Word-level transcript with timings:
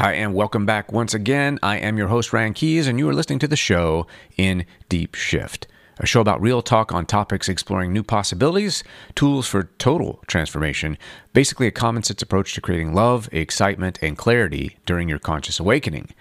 Hi, 0.00 0.14
and 0.14 0.32
welcome 0.32 0.64
back 0.64 0.92
once 0.92 1.12
again. 1.12 1.58
I 1.62 1.76
am 1.76 1.98
your 1.98 2.08
host, 2.08 2.32
Ryan 2.32 2.54
Keys, 2.54 2.86
and 2.86 2.98
you 2.98 3.06
are 3.10 3.12
listening 3.12 3.38
to 3.40 3.46
the 3.46 3.54
show 3.54 4.06
in 4.38 4.64
Deep 4.88 5.14
Shift, 5.14 5.66
a 5.98 6.06
show 6.06 6.22
about 6.22 6.40
real 6.40 6.62
talk 6.62 6.90
on 6.90 7.04
topics 7.04 7.50
exploring 7.50 7.92
new 7.92 8.02
possibilities, 8.02 8.82
tools 9.14 9.46
for 9.46 9.64
total 9.76 10.22
transformation, 10.26 10.96
basically 11.34 11.66
a 11.66 11.70
common 11.70 12.02
sense 12.02 12.22
approach 12.22 12.54
to 12.54 12.62
creating 12.62 12.94
love, 12.94 13.28
excitement, 13.30 13.98
and 14.00 14.16
clarity 14.16 14.78
during 14.86 15.06
your 15.06 15.18
conscious 15.18 15.60
awakening. 15.60 16.14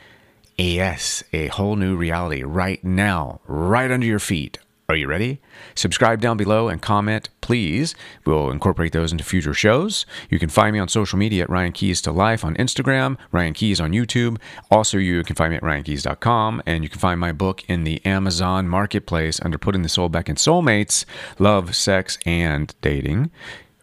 Yes, 0.58 1.24
a 1.32 1.48
whole 1.48 1.78
new 1.78 1.96
reality 1.96 2.44
right 2.44 2.84
now, 2.84 3.40
right 3.48 3.90
under 3.90 4.06
your 4.06 4.20
feet. 4.20 4.60
Are 4.90 4.96
you 4.96 5.08
ready? 5.08 5.40
Subscribe 5.76 6.20
down 6.20 6.36
below 6.36 6.68
and 6.68 6.82
comment, 6.82 7.30
please. 7.42 7.94
We'll 8.26 8.50
incorporate 8.50 8.92
those 8.92 9.12
into 9.12 9.24
future 9.24 9.54
shows. 9.54 10.08
You 10.32 10.40
can 10.40 10.50
find 10.50 10.74
me 10.74 10.80
on 10.80 10.88
social 10.88 11.20
media 11.20 11.44
at 11.44 11.50
Ryan 11.50 11.74
Keys 11.74 12.02
to 12.02 12.12
Life 12.12 12.44
on 12.44 12.56
Instagram, 12.56 13.16
Ryan 13.32 13.54
Keys 13.54 13.80
on 13.80 13.92
YouTube. 13.92 14.40
Also, 14.72 14.98
you 14.98 15.24
can 15.24 15.36
find 15.36 15.52
me 15.52 15.58
at 15.58 15.62
ryankeys.com, 15.62 16.64
and 16.66 16.84
you 16.84 16.90
can 16.90 17.00
find 17.00 17.20
my 17.20 17.32
book 17.32 17.64
in 17.70 17.84
the 17.84 18.04
Amazon 18.04 18.68
Marketplace 18.68 19.40
under 19.46 19.60
Putting 19.60 19.84
the 19.84 19.90
Soul 19.90 20.10
Back 20.10 20.28
in 20.28 20.38
Soulmates 20.38 21.06
Love, 21.38 21.76
Sex, 21.76 22.18
and 22.26 22.74
Dating. 22.82 23.30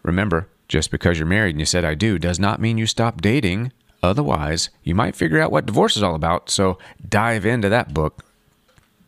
Remember, 0.03 0.49
just 0.67 0.91
because 0.91 1.17
you're 1.17 1.25
married 1.25 1.51
and 1.51 1.61
you 1.61 1.65
said 1.65 1.85
I 1.85 1.93
do 1.95 2.19
does 2.19 2.37
not 2.37 2.59
mean 2.59 2.77
you 2.77 2.85
stop 2.85 3.21
dating. 3.21 3.71
Otherwise, 4.03 4.71
you 4.83 4.93
might 4.93 5.15
figure 5.15 5.39
out 5.39 5.53
what 5.53 5.67
divorce 5.67 5.95
is 5.95 6.03
all 6.03 6.15
about. 6.15 6.49
So 6.49 6.77
dive 7.07 7.45
into 7.45 7.69
that 7.69 7.93
book. 7.93 8.25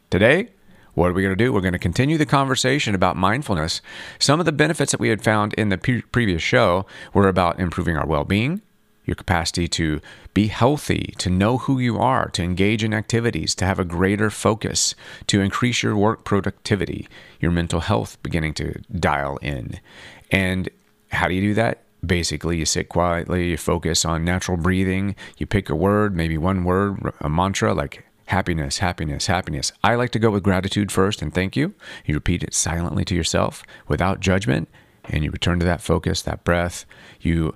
Today, 0.09 0.51
what 0.99 1.09
are 1.09 1.13
we 1.13 1.21
going 1.21 1.35
to 1.35 1.43
do? 1.43 1.53
We're 1.53 1.61
going 1.61 1.71
to 1.71 1.79
continue 1.79 2.17
the 2.17 2.25
conversation 2.25 2.93
about 2.93 3.15
mindfulness. 3.15 3.81
Some 4.19 4.41
of 4.41 4.45
the 4.45 4.51
benefits 4.51 4.91
that 4.91 4.99
we 4.99 5.07
had 5.07 5.23
found 5.23 5.53
in 5.53 5.69
the 5.69 5.77
pre- 5.77 6.01
previous 6.01 6.41
show 6.41 6.85
were 7.13 7.29
about 7.29 7.57
improving 7.57 7.95
our 7.95 8.05
well 8.05 8.25
being, 8.25 8.61
your 9.05 9.15
capacity 9.15 9.69
to 9.69 10.01
be 10.33 10.47
healthy, 10.47 11.13
to 11.17 11.29
know 11.29 11.57
who 11.57 11.79
you 11.79 11.97
are, 11.97 12.29
to 12.31 12.43
engage 12.43 12.83
in 12.83 12.93
activities, 12.93 13.55
to 13.55 13.65
have 13.65 13.79
a 13.79 13.85
greater 13.85 14.29
focus, 14.29 14.93
to 15.27 15.39
increase 15.39 15.81
your 15.81 15.95
work 15.95 16.25
productivity, 16.25 17.07
your 17.39 17.51
mental 17.51 17.79
health 17.79 18.21
beginning 18.21 18.53
to 18.55 18.81
dial 18.93 19.37
in. 19.37 19.79
And 20.31 20.67
how 21.13 21.29
do 21.29 21.33
you 21.33 21.41
do 21.41 21.53
that? 21.53 21.83
Basically, 22.05 22.57
you 22.57 22.65
sit 22.65 22.89
quietly, 22.89 23.51
you 23.51 23.57
focus 23.57 24.03
on 24.03 24.25
natural 24.25 24.57
breathing, 24.57 25.15
you 25.37 25.45
pick 25.45 25.69
a 25.69 25.75
word, 25.75 26.13
maybe 26.13 26.37
one 26.37 26.65
word, 26.65 27.13
a 27.21 27.29
mantra 27.29 27.73
like 27.73 28.05
happiness, 28.29 28.77
happiness, 28.77 29.25
happiness. 29.25 29.71
I 29.83 29.95
like 29.95 30.11
to 30.11 30.19
go 30.19 30.29
with 30.29 30.43
gratitude 30.43 30.91
first 30.91 31.21
and 31.21 31.33
thank 31.33 31.55
you. 31.55 31.73
You 32.05 32.13
repeat 32.13 32.43
it 32.43 32.53
silently 32.53 33.03
to 33.05 33.15
yourself 33.15 33.63
without 33.87 34.19
judgment, 34.19 34.69
and 35.05 35.23
you 35.23 35.31
return 35.31 35.59
to 35.59 35.65
that 35.65 35.81
focus, 35.81 36.21
that 36.21 36.43
breath. 36.43 36.85
You 37.19 37.55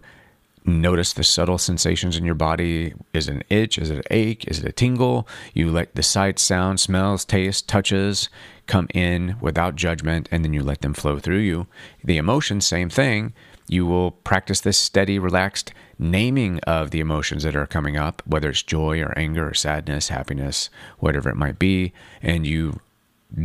notice 0.66 1.14
the 1.14 1.24
subtle 1.24 1.60
sensations 1.60 2.18
in 2.18 2.26
your 2.26 2.36
body. 2.36 2.94
Is 3.14 3.28
it 3.28 3.36
an 3.36 3.44
itch? 3.50 3.78
Is 3.78 3.92
it 3.92 3.98
an 3.98 4.04
ache? 4.10 4.46
Is 4.48 4.60
it 4.60 4.66
a 4.66 4.72
tingle? 4.72 5.28
You 5.54 5.70
let 5.70 5.94
the 5.94 6.02
sights, 6.02 6.42
sounds, 6.42 6.82
smells, 6.82 7.24
taste, 7.24 7.68
touches 7.68 8.30
come 8.66 8.88
in 8.96 9.36
without 9.42 9.76
judgment, 9.76 10.28
and 10.32 10.44
then 10.44 10.54
you 10.54 10.64
let 10.64 10.82
them 10.82 10.96
flow 10.96 11.20
through 11.20 11.40
you. 11.40 11.68
The 12.04 12.18
emotions, 12.18 12.66
same 12.66 12.90
thing. 12.90 13.34
You 13.68 13.86
will 13.86 14.12
practice 14.12 14.62
this 14.62 14.78
steady, 14.78 15.20
relaxed 15.20 15.72
naming 16.00 16.60
of 16.62 16.92
the 16.92 17.00
emotions 17.00 17.44
that 17.44 17.56
are 17.56 17.68
coming 17.68 17.98
up, 17.98 18.22
whether 18.26 18.50
it's 18.50 18.64
joy 18.64 19.02
or 19.02 19.18
anger 19.18 19.50
or 19.50 19.54
sadness, 19.54 20.10
happiness, 20.10 20.70
whatever 21.00 21.30
it 21.30 21.38
might 21.38 21.60
be. 21.60 21.94
And 22.22 22.46
you 22.46 22.80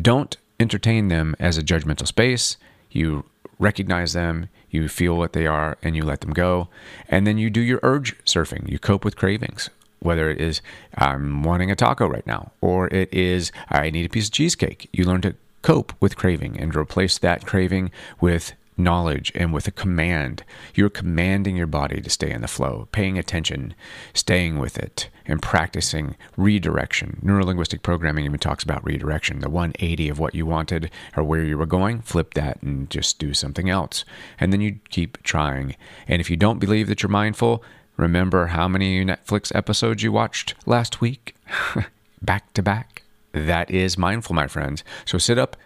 don't 0.01 0.37
entertain 0.61 1.09
them 1.09 1.37
as 1.39 1.57
a 1.57 1.63
judgmental 1.63 2.07
space. 2.07 2.57
You 2.91 3.25
recognize 3.59 4.13
them, 4.13 4.49
you 4.71 4.89
feel 4.89 5.17
what 5.17 5.33
they 5.33 5.47
are, 5.47 5.79
and 5.83 5.97
you 5.97 6.05
let 6.05 6.21
them 6.21 6.33
go. 6.33 6.69
And 7.09 7.27
then 7.27 7.39
you 7.39 7.51
do 7.51 7.61
your 7.61 7.81
urge 7.83 8.17
surfing. 8.25 8.69
You 8.69 8.79
cope 8.79 9.05
with 9.05 9.17
cravings, 9.17 9.71
whether 10.01 10.31
it 10.31 10.41
is, 10.41 10.61
I'm 10.97 11.43
wanting 11.43 11.71
a 11.71 11.77
taco 11.77 12.07
right 12.07 12.27
now, 12.27 12.53
or 12.61 12.89
it 12.89 13.13
is, 13.13 13.51
I 13.69 13.91
need 13.91 14.07
a 14.07 14.09
piece 14.09 14.27
of 14.27 14.33
cheesecake. 14.33 14.89
You 14.93 15.05
learn 15.05 15.23
to 15.23 15.35
cope 15.63 15.93
with 16.01 16.17
craving 16.17 16.59
and 16.59 16.75
replace 16.75 17.19
that 17.19 17.45
craving 17.45 17.91
with 18.21 18.53
knowledge 18.79 19.33
and 19.35 19.53
with 19.53 19.67
a 19.67 19.73
command. 19.73 20.45
You're 20.75 20.89
commanding 20.89 21.57
your 21.57 21.67
body 21.67 22.01
to 22.01 22.11
stay 22.11 22.31
in 22.31 22.41
the 22.41 22.49
flow, 22.49 22.89
paying 22.93 23.19
attention, 23.19 23.75
staying 24.15 24.59
with 24.59 24.79
it, 24.79 25.09
and 25.27 25.43
practicing 25.43 26.17
redirection. 26.37 27.21
Neurolinguistic 27.25 27.83
programming 27.83 28.25
even 28.25 28.39
talks 28.39 28.65
about 28.65 28.85
redirection, 28.85 29.41
the 29.41 29.51
180 29.51 30.09
of 30.09 30.19
what 30.19 30.35
you 30.35 30.47
wanted 30.47 30.91
or 31.17 31.25
where 31.25 31.45
you 31.45 31.59
were 31.59 31.67
going, 31.67 32.01
flip 32.01 32.35
that 32.35 32.63
and 32.63 32.89
just 32.89 33.19
do 33.19 33.35
something 33.35 33.69
else. 33.69 34.05
And 34.39 34.53
then 34.53 34.61
you 34.61 34.79
keep 34.91 35.23
trying. 35.23 35.77
And 36.07 36.21
if 36.21 36.31
you 36.31 36.37
don't 36.37 36.59
believe 36.59 36.87
that 36.89 37.03
you're 37.03 37.11
mindful, 37.11 37.63
remember 37.97 38.47
how 38.47 38.69
many 38.69 39.05
Netflix 39.05 39.55
episodes 39.55 40.03
you 40.03 40.13
watched 40.13 40.55
last 40.65 41.01
week? 41.01 41.35
back 42.23 42.53
to 42.55 42.63
back. 42.63 43.03
That 43.33 43.71
is 43.71 43.99
mindful, 43.99 44.35
my 44.35 44.47
friends. 44.47 44.83
So 45.05 45.19
sit 45.19 45.39
up 45.39 45.57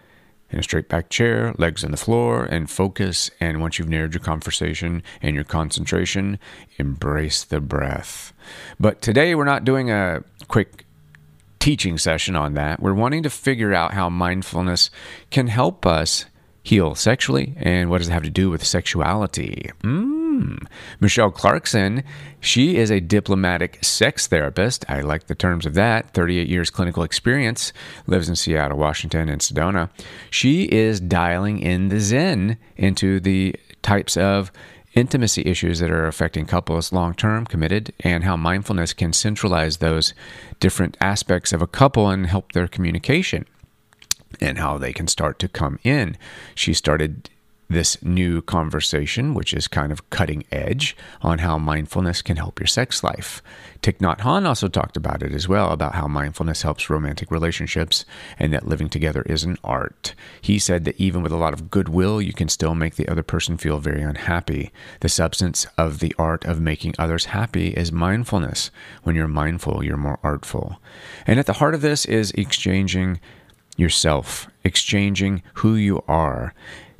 in 0.52 0.58
a 0.58 0.62
straight 0.62 0.88
back 0.88 1.08
chair, 1.08 1.54
legs 1.58 1.82
on 1.82 1.90
the 1.90 1.96
floor, 1.96 2.44
and 2.44 2.70
focus. 2.70 3.30
And 3.40 3.60
once 3.60 3.78
you've 3.78 3.88
narrowed 3.88 4.14
your 4.14 4.22
conversation 4.22 5.02
and 5.22 5.34
your 5.34 5.44
concentration, 5.44 6.38
embrace 6.78 7.44
the 7.44 7.60
breath. 7.60 8.32
But 8.78 9.00
today 9.00 9.34
we're 9.34 9.44
not 9.44 9.64
doing 9.64 9.91
a 9.91 10.22
quick 10.48 10.84
teaching 11.58 11.96
session 11.96 12.36
on 12.36 12.54
that. 12.54 12.80
We're 12.80 12.94
wanting 12.94 13.22
to 13.22 13.30
figure 13.30 13.72
out 13.72 13.94
how 13.94 14.10
mindfulness 14.10 14.91
can 15.30 15.46
help 15.46 15.86
us 15.86 16.26
heal 16.64 16.94
sexually 16.94 17.54
and 17.56 17.91
what 17.91 17.98
does 17.98 18.08
it 18.08 18.12
have 18.12 18.22
to 18.24 18.30
do 18.30 18.50
with 18.50 18.64
sexuality. 18.64 19.70
Mm. 19.82 20.22
Hmm. 20.32 20.54
Michelle 20.98 21.31
Clarkson, 21.31 22.03
she 22.41 22.78
is 22.78 22.91
a 22.91 23.00
diplomatic 23.00 23.84
sex 23.84 24.26
therapist. 24.26 24.82
I 24.88 25.03
like 25.03 25.26
the 25.26 25.34
terms 25.34 25.66
of 25.66 25.75
that. 25.75 26.15
38 26.15 26.48
years 26.48 26.70
clinical 26.70 27.03
experience, 27.03 27.75
lives 28.06 28.31
in 28.31 28.37
Seattle, 28.37 28.78
Washington, 28.78 29.28
and 29.28 29.42
Sedona. 29.42 29.91
She 30.31 30.62
is 30.72 31.00
dialing 31.00 31.59
in 31.59 31.91
the 31.91 32.00
Zen 32.00 32.56
into 32.78 33.21
the 33.21 33.54
types 33.82 34.16
of 34.16 34.50
intimacy 34.94 35.42
issues 35.44 35.81
that 35.81 35.91
are 35.91 36.06
affecting 36.06 36.47
couples 36.47 36.94
long 36.94 37.12
term, 37.12 37.44
committed, 37.44 37.92
and 38.00 38.25
how 38.25 38.34
mindfulness 38.34 38.94
can 38.94 39.12
centralize 39.12 39.76
those 39.76 40.15
different 40.60 40.97
aspects 40.98 41.53
of 41.53 41.60
a 41.60 41.66
couple 41.66 42.09
and 42.09 42.26
help 42.26 42.53
their 42.53 42.69
communication 42.69 43.44
and 44.41 44.56
how 44.56 44.78
they 44.78 44.94
can 44.94 45.09
start 45.09 45.38
to 45.41 45.47
come 45.47 45.78
in. 45.84 46.16
She 46.54 46.72
started 46.72 47.28
this 47.68 48.02
new 48.02 48.42
conversation, 48.42 49.34
which 49.34 49.54
is 49.54 49.66
kind 49.66 49.90
of 49.92 50.08
cutting 50.10 50.44
edge 50.52 50.96
on 51.22 51.38
how 51.38 51.58
mindfulness 51.58 52.22
can 52.22 52.36
help 52.36 52.60
your 52.60 52.66
sex 52.66 53.02
life. 53.02 53.42
Thich 53.82 53.98
Nhat 53.98 54.20
Hanh 54.20 54.46
also 54.46 54.68
talked 54.68 54.96
about 54.96 55.22
it 55.22 55.32
as 55.32 55.48
well, 55.48 55.70
about 55.70 55.94
how 55.94 56.06
mindfulness 56.06 56.62
helps 56.62 56.90
romantic 56.90 57.30
relationships 57.30 58.04
and 58.38 58.52
that 58.52 58.68
living 58.68 58.88
together 58.88 59.22
is 59.22 59.42
an 59.42 59.56
art. 59.64 60.14
He 60.40 60.58
said 60.58 60.84
that 60.84 61.00
even 61.00 61.22
with 61.22 61.32
a 61.32 61.36
lot 61.36 61.52
of 61.52 61.70
goodwill, 61.70 62.20
you 62.20 62.32
can 62.32 62.48
still 62.48 62.74
make 62.74 62.96
the 62.96 63.08
other 63.08 63.22
person 63.22 63.56
feel 63.56 63.78
very 63.78 64.02
unhappy. 64.02 64.70
The 65.00 65.08
substance 65.08 65.66
of 65.78 65.98
the 65.98 66.14
art 66.18 66.44
of 66.44 66.60
making 66.60 66.94
others 66.98 67.26
happy 67.26 67.68
is 67.68 67.90
mindfulness. 67.90 68.70
When 69.02 69.16
you're 69.16 69.28
mindful, 69.28 69.82
you're 69.82 69.96
more 69.96 70.20
artful. 70.22 70.80
And 71.26 71.40
at 71.40 71.46
the 71.46 71.54
heart 71.54 71.74
of 71.74 71.80
this 71.80 72.04
is 72.04 72.32
exchanging 72.32 73.18
yourself, 73.76 74.48
exchanging 74.62 75.42
who 75.54 75.74
you 75.74 76.02
are 76.06 76.54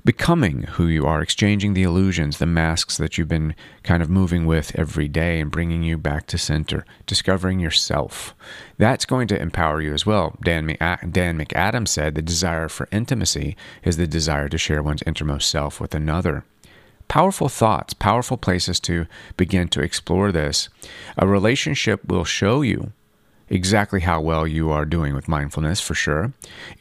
becoming 0.05 0.63
who 0.63 0.87
you 0.87 1.07
are, 1.07 1.23
exchanging 1.23 1.75
the 1.75 1.83
illusions, 1.83 2.39
the 2.39 2.47
masks 2.47 2.97
that 2.97 3.17
you've 3.17 3.29
been 3.29 3.55
kind 3.83 4.03
of 4.03 4.11
moving 4.11 4.47
with 4.47 4.77
every 4.77 5.09
day 5.09 5.41
and 5.41 5.51
bringing 5.51 5.83
you 5.83 5.97
back 5.97 6.27
to 6.27 6.39
center, 6.39 6.85
discovering 7.07 7.61
yourself. 7.61 8.35
That's 8.79 9.07
going 9.07 9.29
to 9.29 9.41
empower 9.41 9.81
you 9.81 9.95
as 9.95 10.05
well. 10.05 10.37
Dan, 10.43 10.67
Dan 11.11 11.39
McAdams 11.39 11.89
said 11.89 12.15
the 12.15 12.23
desire 12.23 12.69
for 12.69 12.89
intimacy 12.91 13.57
is 13.85 13.97
the 13.97 14.07
desire 14.07 14.49
to 14.49 14.59
share 14.59 14.83
one's 14.83 15.03
innermost 15.03 15.49
self 15.49 15.81
with 15.81 15.95
another. 15.95 16.45
Powerful 17.09 17.49
thoughts, 17.49 17.95
powerful 17.95 18.37
places 18.37 18.81
to 18.81 19.07
begin 19.37 19.69
to 19.69 19.83
explore 19.83 20.33
this. 20.33 20.69
A 21.17 21.27
relationship 21.27 22.05
will 22.07 22.25
show 22.25 22.63
you 22.63 22.93
exactly 23.49 24.01
how 24.01 24.21
well 24.21 24.47
you 24.47 24.71
are 24.71 24.85
doing 24.85 25.15
with 25.15 25.29
mindfulness 25.29 25.81
for 25.81 25.95
sure. 25.95 26.33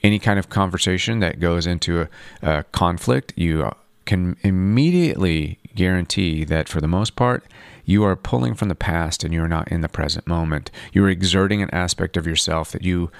Any 0.03 0.19
kind 0.19 0.39
of 0.39 0.49
conversation 0.49 1.19
that 1.19 1.39
goes 1.39 1.67
into 1.67 2.01
a, 2.01 2.07
a 2.41 2.63
conflict, 2.71 3.33
you 3.35 3.71
can 4.05 4.37
immediately 4.41 5.59
guarantee 5.75 6.43
that 6.45 6.67
for 6.67 6.81
the 6.81 6.87
most 6.87 7.15
part, 7.15 7.45
you 7.85 8.03
are 8.03 8.15
pulling 8.15 8.55
from 8.55 8.69
the 8.69 8.75
past 8.75 9.23
and 9.23 9.33
you're 9.33 9.47
not 9.47 9.67
in 9.71 9.81
the 9.81 9.89
present 9.89 10.27
moment. 10.27 10.71
You're 10.93 11.09
exerting 11.09 11.61
an 11.61 11.69
aspect 11.71 12.17
of 12.17 12.27
yourself 12.27 12.71
that 12.71 12.83
you 12.83 13.11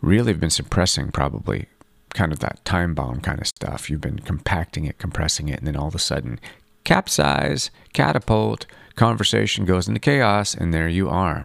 really 0.00 0.32
have 0.32 0.40
been 0.40 0.50
suppressing, 0.50 1.12
probably 1.12 1.66
kind 2.14 2.32
of 2.32 2.40
that 2.40 2.64
time 2.64 2.94
bomb 2.94 3.20
kind 3.20 3.40
of 3.40 3.46
stuff. 3.46 3.88
You've 3.88 4.00
been 4.00 4.18
compacting 4.18 4.84
it, 4.84 4.98
compressing 4.98 5.48
it, 5.48 5.58
and 5.58 5.66
then 5.66 5.76
all 5.76 5.88
of 5.88 5.94
a 5.94 5.98
sudden, 5.98 6.38
capsize, 6.84 7.70
catapult, 7.92 8.66
conversation 9.02 9.64
goes 9.64 9.88
into 9.88 9.98
chaos, 9.98 10.54
and 10.54 10.72
there 10.72 10.88
you 10.88 11.08
are. 11.08 11.44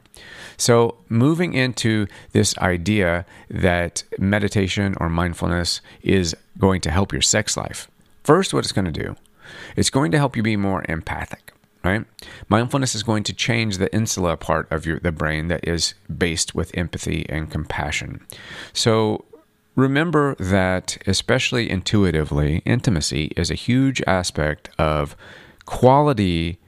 So, 0.58 1.00
moving 1.10 1.56
into 1.56 2.06
this 2.32 2.56
idea 2.60 3.26
that 3.50 4.04
meditation 4.20 4.94
or 5.00 5.10
mindfulness 5.10 5.82
is 6.04 6.36
going 6.60 6.82
to 6.82 6.92
help 6.92 7.12
your 7.12 7.24
sex 7.24 7.58
life. 7.58 7.90
First, 8.24 8.54
what 8.54 8.64
it's 8.64 8.72
going 8.72 8.86
to 8.94 9.04
do, 9.04 9.16
it's 9.76 9.90
going 9.90 10.12
to 10.12 10.20
help 10.20 10.38
you 10.38 10.44
be 10.44 10.56
more 10.56 10.86
empathic, 10.88 11.52
right? 11.84 12.06
Mindfulness 12.48 12.94
is 12.94 13.02
going 13.02 13.24
to 13.24 13.34
change 13.34 13.80
the 13.80 13.92
insula 13.92 14.38
part 14.38 14.72
of 14.72 14.86
your 14.86 15.00
the 15.00 15.12
brain 15.12 15.48
that 15.48 15.68
is 15.68 15.96
based 16.16 16.54
with 16.54 16.78
empathy 16.78 17.26
and 17.28 17.50
compassion. 17.50 18.22
So 18.72 19.26
remember 19.76 20.36
that 20.36 21.00
especially 21.08 21.72
intuitively, 21.72 22.62
intimacy 22.66 23.32
is 23.36 23.50
a 23.50 23.56
huge 23.56 24.00
aspect 24.06 24.70
of 24.78 25.16
quality 25.66 26.60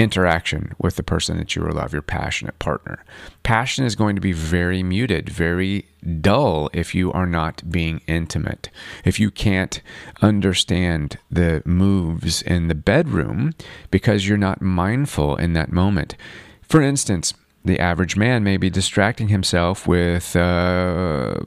interaction 0.00 0.74
with 0.78 0.96
the 0.96 1.02
person 1.02 1.36
that 1.36 1.54
you 1.54 1.62
love, 1.62 1.92
your 1.92 2.00
passionate 2.00 2.58
partner. 2.58 3.04
Passion 3.42 3.84
is 3.84 3.94
going 3.94 4.14
to 4.14 4.20
be 4.20 4.32
very 4.32 4.82
muted, 4.82 5.28
very 5.28 5.84
dull 6.22 6.70
if 6.72 6.94
you 6.94 7.12
are 7.12 7.26
not 7.26 7.70
being 7.70 8.00
intimate. 8.06 8.70
If 9.04 9.20
you 9.20 9.30
can't 9.30 9.82
understand 10.22 11.18
the 11.30 11.62
moves 11.66 12.40
in 12.40 12.68
the 12.68 12.74
bedroom 12.74 13.52
because 13.90 14.26
you're 14.26 14.38
not 14.38 14.62
mindful 14.62 15.36
in 15.36 15.52
that 15.52 15.70
moment. 15.70 16.16
For 16.62 16.80
instance, 16.80 17.34
the 17.62 17.78
average 17.78 18.16
man 18.16 18.42
may 18.42 18.56
be 18.56 18.70
distracting 18.70 19.28
himself 19.28 19.86
with 19.86 20.34
uh, 20.34 21.40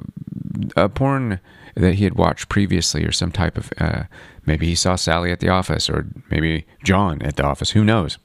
a 0.77 0.89
porn 0.89 1.39
that 1.75 1.95
he 1.95 2.03
had 2.03 2.13
watched 2.13 2.49
previously 2.49 3.03
or 3.03 3.11
some 3.11 3.31
type 3.31 3.57
of 3.57 3.73
uh, 3.79 4.03
maybe 4.45 4.67
he 4.67 4.75
saw 4.75 4.95
Sally 4.95 5.31
at 5.31 5.39
the 5.39 5.49
office 5.49 5.89
or 5.89 6.05
maybe 6.29 6.67
John 6.83 7.19
at 7.23 7.35
the 7.37 7.43
office 7.43 7.71
who 7.71 7.83
knows 7.83 8.19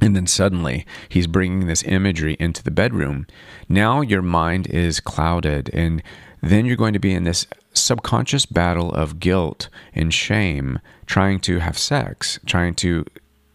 and 0.00 0.14
then 0.14 0.26
suddenly 0.26 0.86
he's 1.08 1.26
bringing 1.26 1.66
this 1.66 1.82
imagery 1.84 2.36
into 2.38 2.62
the 2.62 2.70
bedroom. 2.70 3.26
Now 3.68 4.00
your 4.00 4.22
mind 4.22 4.66
is 4.68 5.00
clouded, 5.00 5.70
and 5.72 6.02
then 6.42 6.66
you're 6.66 6.76
going 6.76 6.92
to 6.92 6.98
be 6.98 7.14
in 7.14 7.24
this 7.24 7.46
subconscious 7.72 8.46
battle 8.46 8.92
of 8.92 9.20
guilt 9.20 9.68
and 9.94 10.12
shame, 10.12 10.78
trying 11.06 11.40
to 11.40 11.58
have 11.58 11.78
sex, 11.78 12.38
trying 12.46 12.74
to 12.76 13.04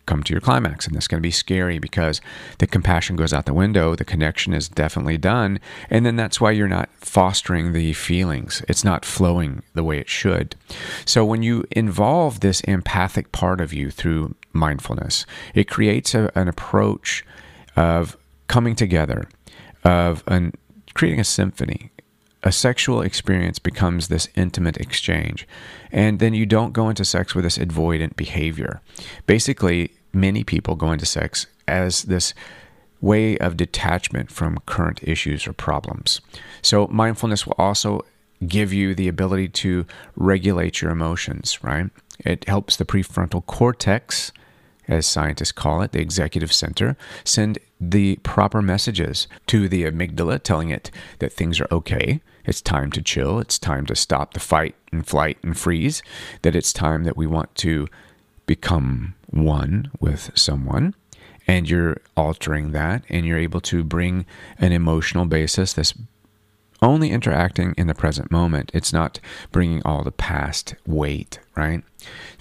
come 0.05 0.23
to 0.23 0.33
your 0.33 0.41
climax. 0.41 0.85
And 0.85 0.95
that's 0.95 1.07
going 1.07 1.19
to 1.19 1.25
be 1.25 1.31
scary 1.31 1.79
because 1.79 2.21
the 2.59 2.67
compassion 2.67 3.15
goes 3.15 3.33
out 3.33 3.45
the 3.45 3.53
window, 3.53 3.95
the 3.95 4.05
connection 4.05 4.53
is 4.53 4.67
definitely 4.67 5.17
done. 5.17 5.59
And 5.89 6.05
then 6.05 6.15
that's 6.15 6.41
why 6.41 6.51
you're 6.51 6.67
not 6.67 6.89
fostering 6.95 7.73
the 7.73 7.93
feelings, 7.93 8.63
it's 8.67 8.83
not 8.83 9.05
flowing 9.05 9.63
the 9.73 9.83
way 9.83 9.99
it 9.99 10.09
should. 10.09 10.55
So 11.05 11.25
when 11.25 11.43
you 11.43 11.65
involve 11.71 12.39
this 12.39 12.61
empathic 12.61 13.31
part 13.31 13.61
of 13.61 13.73
you 13.73 13.91
through 13.91 14.35
mindfulness, 14.53 15.25
it 15.53 15.69
creates 15.69 16.13
a, 16.13 16.31
an 16.35 16.47
approach 16.47 17.25
of 17.75 18.17
coming 18.47 18.75
together, 18.75 19.29
of 19.83 20.23
an, 20.27 20.53
creating 20.93 21.19
a 21.19 21.23
symphony 21.25 21.91
a 22.43 22.51
sexual 22.51 23.01
experience 23.01 23.59
becomes 23.59 24.07
this 24.07 24.27
intimate 24.35 24.77
exchange. 24.77 25.47
And 25.91 26.19
then 26.19 26.33
you 26.33 26.45
don't 26.45 26.73
go 26.73 26.89
into 26.89 27.05
sex 27.05 27.35
with 27.35 27.43
this 27.43 27.57
avoidant 27.57 28.15
behavior. 28.15 28.81
Basically, 29.25 29.91
many 30.13 30.43
people 30.43 30.75
go 30.75 30.91
into 30.91 31.05
sex 31.05 31.47
as 31.67 32.03
this 32.03 32.33
way 32.99 33.37
of 33.37 33.57
detachment 33.57 34.31
from 34.31 34.59
current 34.65 34.99
issues 35.03 35.47
or 35.47 35.53
problems. 35.53 36.21
So, 36.61 36.87
mindfulness 36.87 37.45
will 37.45 37.55
also 37.57 38.05
give 38.47 38.73
you 38.73 38.95
the 38.95 39.07
ability 39.07 39.47
to 39.47 39.85
regulate 40.15 40.81
your 40.81 40.91
emotions, 40.91 41.63
right? 41.63 41.89
It 42.19 42.47
helps 42.47 42.75
the 42.75 42.85
prefrontal 42.85 43.45
cortex, 43.45 44.31
as 44.87 45.05
scientists 45.05 45.51
call 45.51 45.81
it, 45.81 45.91
the 45.91 46.01
executive 46.01 46.51
center, 46.51 46.97
send 47.23 47.59
the 47.81 48.17
proper 48.17 48.61
messages 48.61 49.27
to 49.47 49.67
the 49.67 49.83
amygdala, 49.83 50.41
telling 50.41 50.69
it 50.69 50.91
that 51.19 51.33
things 51.33 51.59
are 51.59 51.67
okay. 51.71 52.21
It's 52.45 52.61
time 52.61 52.91
to 52.91 53.01
chill. 53.01 53.39
It's 53.39 53.57
time 53.57 53.85
to 53.87 53.95
stop 53.95 54.33
the 54.33 54.39
fight 54.39 54.75
and 54.91 55.05
flight 55.05 55.37
and 55.41 55.57
freeze. 55.57 56.03
That 56.43 56.55
it's 56.55 56.71
time 56.71 57.03
that 57.03 57.17
we 57.17 57.25
want 57.25 57.55
to 57.55 57.87
become 58.45 59.15
one 59.29 59.91
with 59.99 60.31
someone 60.35 60.93
and 61.47 61.69
you're 61.69 61.97
altering 62.15 62.71
that 62.71 63.03
and 63.09 63.25
you're 63.25 63.37
able 63.37 63.61
to 63.61 63.83
bring 63.83 64.25
an 64.59 64.71
emotional 64.71 65.25
basis 65.25 65.73
that's 65.73 65.93
only 66.81 67.11
interacting 67.11 67.73
in 67.77 67.87
the 67.87 67.93
present 67.93 68.31
moment. 68.31 68.71
It's 68.73 68.91
not 68.91 69.19
bringing 69.51 69.81
all 69.83 70.03
the 70.03 70.11
past 70.11 70.75
weight, 70.85 71.39
right? 71.55 71.83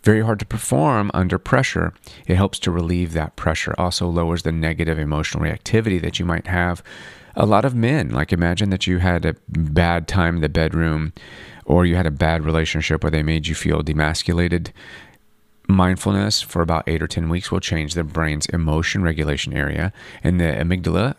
Very 0.02 0.22
hard 0.22 0.38
to 0.40 0.46
perform 0.46 1.10
under 1.12 1.38
pressure. 1.38 1.92
It 2.26 2.36
helps 2.36 2.58
to 2.60 2.70
relieve 2.70 3.12
that 3.12 3.36
pressure. 3.36 3.74
Also 3.76 4.08
lowers 4.08 4.42
the 4.42 4.52
negative 4.52 4.98
emotional 4.98 5.44
reactivity 5.44 6.00
that 6.00 6.18
you 6.18 6.24
might 6.24 6.46
have. 6.46 6.82
A 7.36 7.46
lot 7.46 7.64
of 7.64 7.74
men, 7.74 8.10
like 8.10 8.32
imagine 8.32 8.70
that 8.70 8.86
you 8.86 8.98
had 8.98 9.24
a 9.24 9.36
bad 9.48 10.08
time 10.08 10.36
in 10.36 10.40
the 10.42 10.48
bedroom 10.48 11.12
or 11.64 11.86
you 11.86 11.94
had 11.94 12.06
a 12.06 12.10
bad 12.10 12.44
relationship 12.44 13.04
where 13.04 13.10
they 13.10 13.22
made 13.22 13.46
you 13.46 13.54
feel 13.54 13.82
demasculated 13.82 14.72
mindfulness 15.68 16.42
for 16.42 16.62
about 16.62 16.84
eight 16.86 17.02
or 17.02 17.06
10 17.06 17.28
weeks 17.28 17.52
will 17.52 17.60
change 17.60 17.94
the 17.94 18.04
brain's 18.04 18.46
emotion 18.46 19.02
regulation 19.02 19.52
area. 19.52 19.92
And 20.22 20.40
the 20.40 20.44
amygdala, 20.44 21.14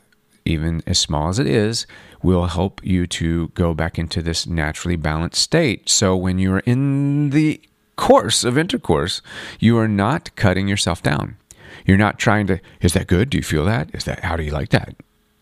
even 0.46 0.82
as 0.88 1.00
small 1.00 1.30
as 1.30 1.40
it 1.40 1.48
is, 1.48 1.86
will 2.24 2.48
help 2.48 2.84
you 2.84 3.08
to 3.08 3.50
go 3.50 3.74
back 3.74 3.98
into 3.98 4.22
this 4.22 4.46
naturally 4.48 4.96
balanced 4.96 5.42
state. 5.42 5.90
So 5.90 6.16
when 6.16 6.40
you're 6.40 6.60
in 6.60 7.32
the 7.32 7.62
course 7.96 8.44
of 8.44 8.58
intercourse, 8.58 9.22
you 9.60 9.78
are 9.78 9.88
not 9.88 10.36
cutting 10.36 10.68
yourself 10.68 11.04
down. 11.04 11.38
You're 11.86 11.98
not 11.98 12.20
trying 12.20 12.48
to, 12.48 12.60
is 12.82 12.94
that 12.94 13.08
good? 13.08 13.30
Do 13.30 13.38
you 13.38 13.44
feel 13.44 13.66
that? 13.66 13.94
Is 13.94 14.04
that, 14.06 14.24
how 14.24 14.36
do 14.36 14.44
you 14.44 14.52
like 14.52 14.70
that? 14.70 14.96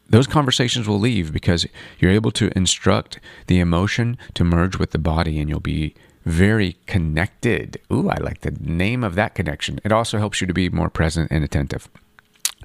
Those 0.10 0.28
conversations 0.28 0.88
will 0.88 1.00
leave 1.00 1.32
because 1.32 1.68
you're 2.00 2.12
able 2.12 2.32
to 2.32 2.52
instruct 2.56 3.20
the 3.48 3.60
emotion 3.60 4.18
to 4.34 4.44
merge 4.44 4.78
with 4.78 4.92
the 4.92 4.98
body 4.98 5.40
and 5.40 5.50
you'll 5.50 5.60
be 5.60 5.94
very 6.26 6.78
connected. 6.88 7.80
Ooh, 7.92 8.10
I 8.10 8.18
like 8.18 8.42
the 8.42 8.52
name 8.60 9.04
of 9.04 9.16
that 9.16 9.36
connection. 9.36 9.80
It 9.84 9.92
also 9.92 10.18
helps 10.18 10.42
you 10.42 10.48
to 10.48 10.54
be 10.54 10.70
more 10.70 10.90
present 10.90 11.32
and 11.32 11.44
attentive. 11.44 11.90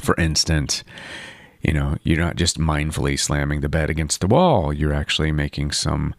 For 0.00 0.14
instance, 0.16 0.84
you 1.64 1.72
know, 1.72 1.96
you're 2.02 2.18
not 2.18 2.36
just 2.36 2.58
mindfully 2.58 3.18
slamming 3.18 3.60
the 3.60 3.68
bed 3.68 3.90
against 3.90 4.20
the 4.20 4.26
wall, 4.26 4.72
you're 4.72 4.92
actually 4.92 5.32
making 5.32 5.72
some 5.72 6.14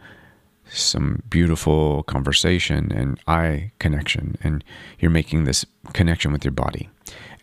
some 0.68 1.21
beautiful 1.30 2.01
conversation 2.03 2.92
and 2.92 3.19
eye 3.27 3.71
connection. 3.77 4.36
And 4.42 4.63
you're 5.00 5.12
making 5.12 5.44
this 5.44 5.63
connection 5.94 6.31
with 6.31 6.44
your 6.44 6.53
body. 6.53 6.89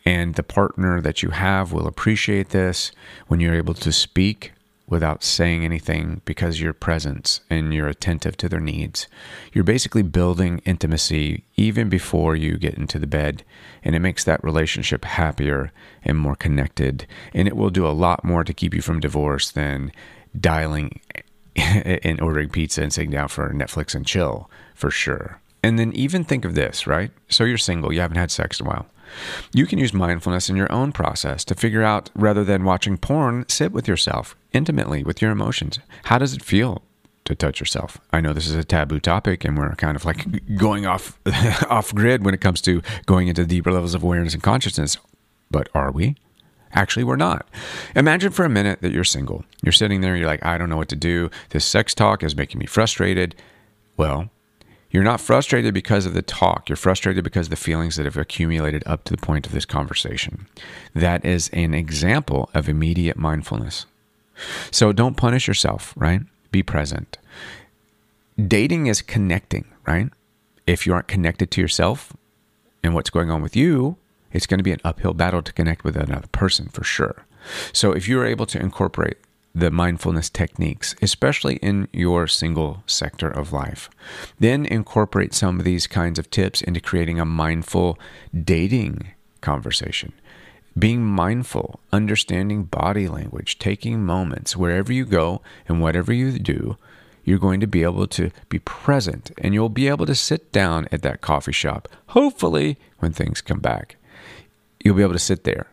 And 0.05 0.35
the 0.35 0.43
partner 0.43 1.01
that 1.01 1.23
you 1.23 1.31
have 1.31 1.73
will 1.73 1.87
appreciate 1.87 2.49
this. 2.49 2.91
When 3.29 3.39
you're 3.39 3.55
able 3.55 3.75
to 3.75 3.93
speak 3.93 4.53
without 4.93 5.25
saying 5.25 5.65
anything 5.65 6.21
because 6.27 6.61
you're 6.61 6.75
present 6.75 7.41
and 7.49 7.73
you're 7.73 7.89
attentive 7.89 8.37
to 8.37 8.47
their 8.47 8.61
needs. 8.61 9.09
You're 9.55 9.65
basically 9.65 10.03
building 10.03 10.61
intimacy 10.67 11.45
even 11.57 11.89
before 11.89 12.37
you 12.37 12.59
get 12.59 12.75
into 12.75 12.99
the 12.99 13.07
bed, 13.07 13.43
and 13.83 13.97
it 13.97 14.01
makes 14.01 14.23
that 14.25 14.45
relationship 14.45 15.07
happier 15.07 15.73
and 16.05 16.19
more 16.19 16.37
connected. 16.37 17.07
And 17.33 17.49
it 17.49 17.57
will 17.57 17.71
do 17.71 17.87
a 17.87 17.99
lot 18.07 18.23
more 18.23 18.45
to 18.45 18.53
keep 18.53 18.75
you 18.75 18.83
from 18.83 19.01
divorce 19.01 19.51
than 19.51 19.93
dialing 20.39 21.01
and 21.57 22.21
ordering 22.21 22.51
pizza 22.51 22.83
and 22.83 22.93
sitting 22.93 23.13
down 23.13 23.29
for 23.29 23.49
Netflix 23.55 23.95
and 23.95 24.07
chill, 24.07 24.51
for 24.75 24.91
sure. 24.91 25.41
And 25.63 25.79
then 25.79 25.95
even 25.95 26.23
think 26.23 26.45
of 26.45 26.55
this, 26.55 26.87
right? 26.87 27.11
So 27.31 27.45
you're 27.45 27.57
single, 27.57 27.95
you 27.95 28.01
haven't 28.01 28.19
had 28.19 28.31
sex 28.31 28.61
in 28.61 28.67
a 28.67 28.69
while. 28.69 28.87
You 29.53 29.67
can 29.67 29.79
use 29.79 29.93
mindfulness 29.93 30.49
in 30.49 30.57
your 30.57 30.71
own 30.73 30.93
process 30.93 31.45
to 31.47 31.55
figure 31.55 31.83
out 31.83 32.11
rather 32.15 32.45
than 32.45 32.65
watching 32.65 32.99
porn, 32.99 33.45
sit 33.49 33.73
with 33.73 33.89
yourself 33.89 34.37
intimately 34.53 35.03
with 35.03 35.23
your 35.23 35.31
emotions. 35.31 35.79
How 36.05 36.19
does 36.19 36.35
it 36.35 36.43
feel 36.43 36.83
to 37.25 37.35
touch 37.35 37.61
yourself? 37.61 37.99
I 38.13 38.21
know 38.21 38.33
this 38.33 38.47
is 38.47 38.55
a 38.55 38.65
taboo 38.65 39.01
topic 39.01 39.45
and 39.45 39.57
we're 39.57 39.75
kind 39.77 39.97
of 39.97 40.05
like 40.05 40.27
going 40.57 40.87
off 40.87 41.19
off 41.71 41.95
grid 41.95 42.25
when 42.25 42.35
it 42.35 42.41
comes 42.41 42.61
to 42.63 42.83
going 43.07 43.29
into 43.29 43.45
deeper 43.47 43.73
levels 43.73 43.95
of 43.95 44.03
awareness 44.03 44.35
and 44.35 44.43
consciousness, 44.43 44.97
but 45.51 45.69
are 45.75 45.91
we? 45.91 46.17
Actually, 46.75 47.05
we're 47.05 47.17
not. 47.17 47.47
Imagine 47.95 48.33
for 48.33 48.47
a 48.47 48.49
minute 48.49 48.81
that 48.81 48.93
you're 48.93 49.05
single. 49.05 49.45
You're 49.63 49.73
sitting 49.73 50.01
there, 50.01 50.17
you're 50.17 50.27
like, 50.27 50.45
I 50.45 50.57
don't 50.57 50.71
know 50.71 50.79
what 50.79 50.89
to 50.89 50.97
do. 50.97 51.31
This 51.51 51.67
sex 51.67 51.95
talk 51.95 52.23
is 52.23 52.35
making 52.35 52.59
me 52.59 52.67
frustrated. 52.67 53.35
Well, 53.99 54.31
you're 54.93 55.03
not 55.03 55.23
frustrated 55.23 55.73
because 55.73 56.05
of 56.05 56.13
the 56.13 56.21
talk. 56.21 56.69
You're 56.69 56.77
frustrated 56.77 57.25
because 57.25 57.47
of 57.47 57.51
the 57.51 57.57
feelings 57.57 57.97
that 57.97 58.05
have 58.05 58.19
accumulated 58.19 58.83
up 58.85 59.05
to 59.05 59.13
the 59.13 59.21
point 59.21 59.47
of 59.47 59.53
this 59.53 59.65
conversation. 59.65 60.47
That 60.95 61.25
is 61.25 61.49
an 61.55 61.73
example 61.73 62.51
of 62.53 62.69
immediate 62.69 63.17
mindfulness. 63.17 63.87
So 64.71 64.93
don't 64.93 65.17
punish 65.17 65.49
yourself, 65.49 65.95
right? 65.97 66.21
Be 66.51 66.63
present. 66.63 67.17
Dating 68.47 68.87
is 68.87 69.01
connecting, 69.01 69.65
right? 69.87 70.11
If 70.67 70.87
you 70.87 70.93
aren't 70.93 71.09
connected 71.09 71.51
to 71.53 71.61
yourself 71.63 72.13
and 72.83 72.95
what's 72.95 73.11
going 73.11 73.31
on 73.31 73.41
with 73.41 73.57
you, 73.57 73.97
it's 74.31 74.47
going 74.47 74.59
to 74.59 74.65
be 74.65 74.73
an 74.73 74.81
uphill 74.85 75.15
battle 75.15 75.43
to 75.43 75.53
connect 75.55 75.85
with 75.85 75.97
another 75.97 76.29
person 76.29 76.69
for 76.69 76.85
sure. 76.85 77.25
So 77.73 77.93
if 77.93 78.09
you're 78.09 78.27
able 78.27 78.47
to 78.47 78.61
incorporate 78.61 79.17
the 79.55 79.71
mindfulness 79.71 80.31
techniques, 80.31 80.95
especially 81.03 81.57
in 81.57 81.89
your 81.93 82.27
single 82.27 82.83
sector 82.87 83.29
of 83.29 83.53
life. 83.53 83.91
Then 84.39 84.65
incorporate 84.65 85.35
some 85.35 85.59
of 85.59 85.65
these 85.65 85.87
kinds 85.87 86.19
of 86.19 86.31
tips 86.31 86.63
into 86.63 86.81
creating 86.81 87.21
a 87.21 87.25
mindful 87.25 87.99
dating 88.35 89.13
conversation. 89.41 90.13
Being 90.79 91.05
mindful, 91.05 91.81
understanding 91.93 92.65
body 92.65 93.07
language, 93.09 93.59
taking 93.59 94.05
moments 94.05 94.57
wherever 94.57 94.93
you 94.93 95.05
go 95.05 95.43
and 95.69 95.83
whatever 95.83 96.13
you 96.13 96.39
do, 96.39 96.79
you're 97.25 97.39
going 97.39 97.61
to 97.61 97.67
be 97.67 97.83
able 97.83 98.07
to 98.07 98.31
be 98.49 98.59
present 98.59 99.31
and 99.39 99.53
you'll 99.53 99.69
be 99.69 99.87
able 99.89 100.07
to 100.07 100.15
sit 100.15 100.51
down 100.51 100.89
at 100.91 101.03
that 101.03 101.21
coffee 101.21 101.53
shop, 101.53 101.89
hopefully, 102.09 102.79
when 102.99 103.13
things 103.13 103.41
come 103.41 103.61
back 103.61 103.97
you'll 104.83 104.97
be 104.97 105.03
able 105.03 105.13
to 105.13 105.19
sit 105.19 105.45
there 105.45 105.67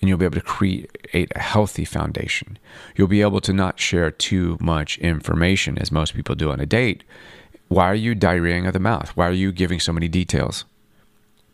and 0.00 0.08
you'll 0.08 0.18
be 0.18 0.24
able 0.24 0.34
to 0.34 0.40
create 0.40 0.90
a 1.14 1.38
healthy 1.38 1.84
foundation. 1.84 2.58
You'll 2.96 3.08
be 3.08 3.22
able 3.22 3.40
to 3.40 3.52
not 3.52 3.80
share 3.80 4.10
too 4.10 4.58
much 4.60 4.98
information 4.98 5.78
as 5.78 5.90
most 5.90 6.14
people 6.14 6.34
do 6.34 6.50
on 6.50 6.60
a 6.60 6.66
date. 6.66 7.04
Why 7.68 7.86
are 7.86 7.94
you 7.94 8.14
diarrheaing 8.14 8.66
of 8.66 8.72
the 8.72 8.78
mouth? 8.78 9.10
Why 9.16 9.26
are 9.26 9.32
you 9.32 9.52
giving 9.52 9.80
so 9.80 9.92
many 9.92 10.08
details? 10.08 10.64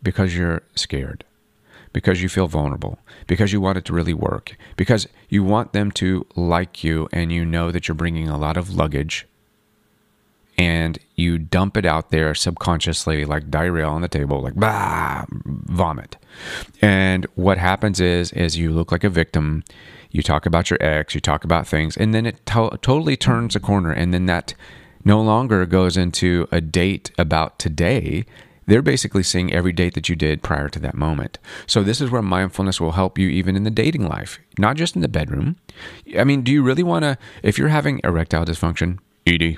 Because 0.01 0.35
you're 0.35 0.61
scared, 0.75 1.23
because 1.93 2.21
you 2.21 2.29
feel 2.29 2.47
vulnerable, 2.47 2.99
because 3.25 3.53
you 3.53 3.61
want 3.61 3.77
it 3.77 3.85
to 3.85 3.93
really 3.93 4.13
work, 4.13 4.57
because 4.75 5.07
you 5.29 5.43
want 5.43 5.73
them 5.73 5.91
to 5.91 6.25
like 6.35 6.83
you 6.83 7.07
and 7.13 7.31
you 7.31 7.45
know 7.45 7.71
that 7.71 7.87
you're 7.87 7.95
bringing 7.95 8.27
a 8.27 8.37
lot 8.37 8.57
of 8.57 8.75
luggage 8.75 9.25
and 10.57 10.99
you 11.15 11.37
dump 11.37 11.77
it 11.77 11.85
out 11.85 12.11
there 12.11 12.35
subconsciously 12.35 13.25
like 13.25 13.49
diarrhea 13.49 13.85
on 13.85 14.01
the 14.01 14.07
table 14.07 14.41
like 14.41 14.55
bah 14.55 15.25
vomit 15.45 16.17
and 16.81 17.25
what 17.35 17.57
happens 17.57 17.99
is 17.99 18.31
is 18.33 18.57
you 18.57 18.71
look 18.71 18.91
like 18.91 19.03
a 19.03 19.09
victim 19.09 19.63
you 20.11 20.21
talk 20.21 20.45
about 20.45 20.69
your 20.69 20.81
ex 20.81 21.15
you 21.15 21.21
talk 21.21 21.43
about 21.43 21.67
things 21.67 21.97
and 21.97 22.13
then 22.13 22.25
it 22.25 22.45
to- 22.45 22.77
totally 22.81 23.17
turns 23.17 23.55
a 23.55 23.59
corner 23.59 23.91
and 23.91 24.13
then 24.13 24.25
that 24.25 24.53
no 25.05 25.21
longer 25.21 25.65
goes 25.65 25.97
into 25.97 26.47
a 26.51 26.61
date 26.61 27.11
about 27.17 27.59
today 27.59 28.25
they're 28.65 28.81
basically 28.81 29.23
seeing 29.23 29.53
every 29.53 29.73
date 29.73 29.93
that 29.93 30.09
you 30.09 30.15
did 30.15 30.41
prior 30.41 30.69
to 30.69 30.79
that 30.79 30.95
moment. 30.95 31.37
So, 31.67 31.83
this 31.83 31.99
is 31.99 32.09
where 32.09 32.21
mindfulness 32.21 32.79
will 32.79 32.93
help 32.93 33.17
you 33.17 33.27
even 33.29 33.55
in 33.55 33.63
the 33.63 33.71
dating 33.71 34.07
life, 34.07 34.39
not 34.57 34.77
just 34.77 34.95
in 34.95 35.01
the 35.01 35.07
bedroom. 35.07 35.57
I 36.17 36.23
mean, 36.23 36.43
do 36.43 36.51
you 36.51 36.63
really 36.63 36.83
want 36.83 37.03
to, 37.03 37.17
if 37.41 37.57
you're 37.57 37.69
having 37.69 37.99
erectile 38.03 38.45
dysfunction, 38.45 38.99
ED, 39.27 39.57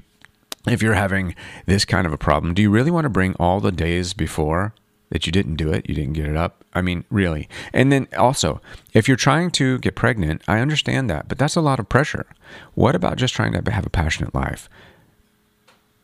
if 0.68 0.82
you're 0.82 0.94
having 0.94 1.36
this 1.66 1.86
kind 1.86 2.08
of 2.08 2.14
a 2.14 2.18
problem, 2.18 2.54
do 2.54 2.62
you 2.62 2.70
really 2.70 2.92
want 2.92 3.06
to 3.06 3.10
bring 3.10 3.36
all 3.36 3.60
the 3.60 3.72
days 3.72 4.14
before 4.14 4.74
that 5.10 5.26
you 5.26 5.32
didn't 5.32 5.56
do 5.56 5.72
it, 5.72 5.88
you 5.88 5.96
didn't 5.96 6.14
get 6.14 6.26
it 6.26 6.36
up? 6.36 6.64
I 6.74 6.82
mean, 6.82 7.06
really. 7.10 7.48
And 7.74 7.92
then 7.92 8.08
also, 8.18 8.62
if 8.94 9.08
you're 9.08 9.18
trying 9.18 9.52
to 9.52 9.78
get 9.80 9.96
pregnant, 9.96 10.42
I 10.48 10.60
understand 10.60 11.10
that, 11.10 11.28
but 11.28 11.38
that's 11.38 11.56
a 11.56 11.62
lot 11.62 11.80
of 11.80 11.90
pressure. 11.90 12.26
What 12.74 12.96
about 12.96 13.18
just 13.18 13.34
trying 13.34 13.54
to 13.54 13.72
have 13.72 13.86
a 13.86 13.90
passionate 13.90 14.34
life? 14.34 14.70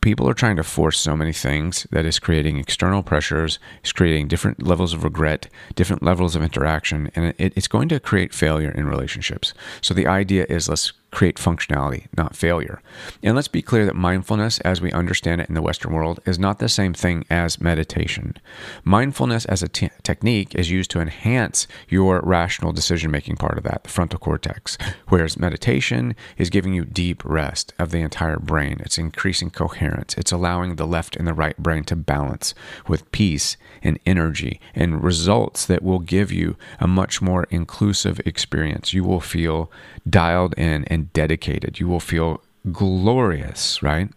people 0.02 0.28
are 0.28 0.34
trying 0.34 0.56
to 0.56 0.62
force 0.62 0.98
so 0.98 1.16
many 1.16 1.32
things 1.32 1.86
that 1.90 2.04
is 2.04 2.18
creating 2.18 2.58
external 2.58 3.02
pressures, 3.02 3.58
it's 3.80 3.92
creating 3.92 4.28
different 4.28 4.62
levels 4.62 4.92
of 4.92 5.04
regret, 5.04 5.48
different 5.74 6.02
levels 6.02 6.36
of 6.36 6.42
interaction, 6.42 7.10
and 7.14 7.32
it, 7.38 7.52
it's 7.56 7.68
going 7.68 7.88
to 7.88 7.98
create 7.98 8.34
failure 8.34 8.70
in 8.72 8.86
relationships. 8.86 9.54
So 9.80 9.94
the 9.94 10.06
idea 10.06 10.44
is 10.50 10.68
let's 10.68 10.92
create 11.12 11.36
functionality, 11.36 12.06
not 12.16 12.34
failure. 12.34 12.80
And 13.22 13.36
let's 13.36 13.46
be 13.46 13.62
clear 13.62 13.84
that 13.84 13.94
mindfulness, 13.94 14.58
as 14.60 14.80
we 14.80 14.90
understand 14.92 15.42
it 15.42 15.48
in 15.48 15.54
the 15.54 15.62
Western 15.62 15.92
world, 15.92 16.20
is 16.24 16.38
not 16.38 16.58
the 16.58 16.70
same 16.70 16.94
thing 16.94 17.26
as 17.30 17.60
meditation. 17.60 18.34
Mindfulness 18.82 19.44
as 19.44 19.62
a 19.62 19.68
t- 19.68 19.90
technique 20.02 20.54
is 20.54 20.70
used 20.70 20.90
to 20.92 21.00
enhance 21.00 21.68
your 21.88 22.20
rational 22.24 22.72
decision 22.72 23.10
making 23.10 23.36
part 23.36 23.58
of 23.58 23.64
that, 23.64 23.84
the 23.84 23.90
frontal 23.90 24.18
cortex, 24.18 24.78
whereas 25.08 25.38
meditation 25.38 26.16
is 26.38 26.48
giving 26.48 26.72
you 26.72 26.84
deep 26.86 27.22
rest 27.26 27.74
of 27.78 27.90
the 27.90 28.00
entire 28.00 28.38
brain. 28.38 28.78
It's 28.80 28.98
increasing 28.98 29.50
coherence, 29.50 30.14
it's 30.16 30.32
allowing 30.32 30.76
the 30.76 30.86
left 30.86 31.14
and 31.16 31.28
the 31.28 31.34
right 31.34 31.56
brain 31.58 31.84
to 31.84 31.96
balance 31.96 32.54
with 32.88 33.10
peace 33.12 33.58
and 33.82 33.98
energy 34.06 34.60
and 34.74 35.04
results 35.04 35.66
that 35.66 35.82
will 35.82 35.98
give 35.98 36.32
you 36.32 36.56
a 36.80 36.88
much 36.88 37.20
more 37.20 37.46
inclusive 37.50 38.18
experience. 38.24 38.94
You 38.94 39.04
will 39.04 39.20
feel 39.20 39.70
dialed 40.08 40.54
in 40.56 40.84
and 40.86 41.01
dedicated. 41.02 41.80
You 41.80 41.88
will 41.88 42.00
feel 42.00 42.42
glorious, 42.70 43.82
right? 43.82 44.08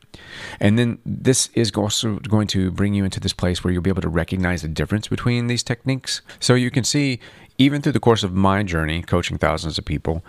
And 0.60 0.78
then 0.78 1.00
this 1.06 1.50
is 1.54 1.72
also 1.72 2.20
going 2.20 2.48
to 2.48 2.72
bring 2.72 2.94
you 2.94 3.04
into 3.04 3.20
this 3.20 3.34
place 3.34 3.64
where 3.64 3.74
you'll 3.74 3.82
be 3.82 3.90
able 3.90 4.02
to 4.04 4.10
recognize 4.10 4.62
the 4.62 4.68
difference 4.68 5.08
between 5.08 5.48
these 5.48 5.64
techniques. 5.64 6.22
So 6.40 6.54
you 6.54 6.70
can 6.70 6.84
see, 6.84 7.20
even 7.58 7.82
through 7.82 7.94
the 7.94 8.00
course 8.00 8.24
of 8.24 8.34
my 8.34 8.62
journey, 8.62 9.02
coaching 9.02 9.38
thousands 9.38 9.78
of 9.78 9.86
people, 9.86 10.24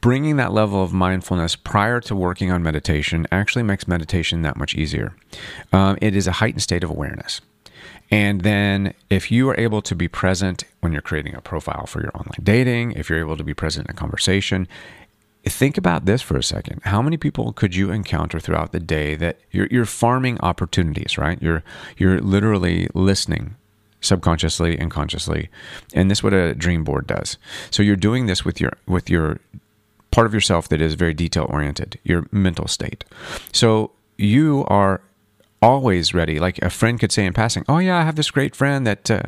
bringing 0.00 0.36
that 0.36 0.52
level 0.52 0.82
of 0.82 0.92
mindfulness 0.92 1.54
prior 1.54 2.00
to 2.00 2.16
working 2.16 2.50
on 2.50 2.62
meditation 2.62 3.26
actually 3.30 3.62
makes 3.62 3.86
meditation 3.86 4.42
that 4.42 4.56
much 4.56 4.74
easier. 4.74 5.14
Um, 5.72 5.96
it 6.00 6.16
is 6.16 6.26
a 6.26 6.32
heightened 6.32 6.62
state 6.62 6.82
of 6.82 6.90
awareness. 6.90 7.40
And 8.10 8.40
then 8.40 8.94
if 9.10 9.30
you 9.30 9.50
are 9.50 9.60
able 9.60 9.82
to 9.82 9.94
be 9.94 10.08
present 10.08 10.64
when 10.80 10.92
you're 10.92 11.02
creating 11.02 11.34
a 11.34 11.40
profile 11.40 11.86
for 11.86 12.00
your 12.00 12.10
online 12.14 12.40
dating, 12.42 12.92
if 12.92 13.10
you're 13.10 13.18
able 13.18 13.36
to 13.36 13.44
be 13.44 13.54
present 13.54 13.86
in 13.86 13.90
a 13.90 13.94
conversation, 13.94 14.66
think 15.48 15.76
about 15.76 16.04
this 16.04 16.22
for 16.22 16.36
a 16.36 16.42
second. 16.42 16.80
How 16.84 17.02
many 17.02 17.16
people 17.16 17.52
could 17.52 17.74
you 17.74 17.90
encounter 17.90 18.40
throughout 18.40 18.72
the 18.72 18.80
day 18.80 19.14
that 19.16 19.38
you're, 19.50 19.68
you're 19.70 19.84
farming 19.84 20.38
opportunities, 20.40 21.18
right? 21.18 21.40
You're 21.42 21.62
you're 21.96 22.20
literally 22.20 22.88
listening 22.94 23.56
subconsciously 24.00 24.78
and 24.78 24.90
consciously. 24.90 25.48
And 25.94 26.10
this 26.10 26.18
is 26.18 26.22
what 26.22 26.32
a 26.32 26.54
dream 26.54 26.84
board 26.84 27.06
does. 27.06 27.36
So 27.70 27.82
you're 27.82 27.96
doing 27.96 28.26
this 28.26 28.44
with 28.44 28.60
your 28.60 28.72
with 28.86 29.10
your 29.10 29.40
part 30.10 30.26
of 30.26 30.34
yourself 30.34 30.68
that 30.68 30.80
is 30.80 30.94
very 30.94 31.14
detail 31.14 31.46
oriented, 31.48 31.98
your 32.04 32.26
mental 32.30 32.68
state. 32.68 33.04
So 33.52 33.92
you 34.16 34.64
are 34.68 35.00
always 35.60 36.14
ready. 36.14 36.38
Like 36.38 36.58
a 36.62 36.70
friend 36.70 36.98
could 36.98 37.12
say 37.12 37.24
in 37.24 37.32
passing, 37.32 37.64
"Oh 37.68 37.78
yeah, 37.78 37.98
I 37.98 38.02
have 38.02 38.16
this 38.16 38.30
great 38.30 38.54
friend 38.54 38.86
that 38.86 39.10
uh, 39.10 39.22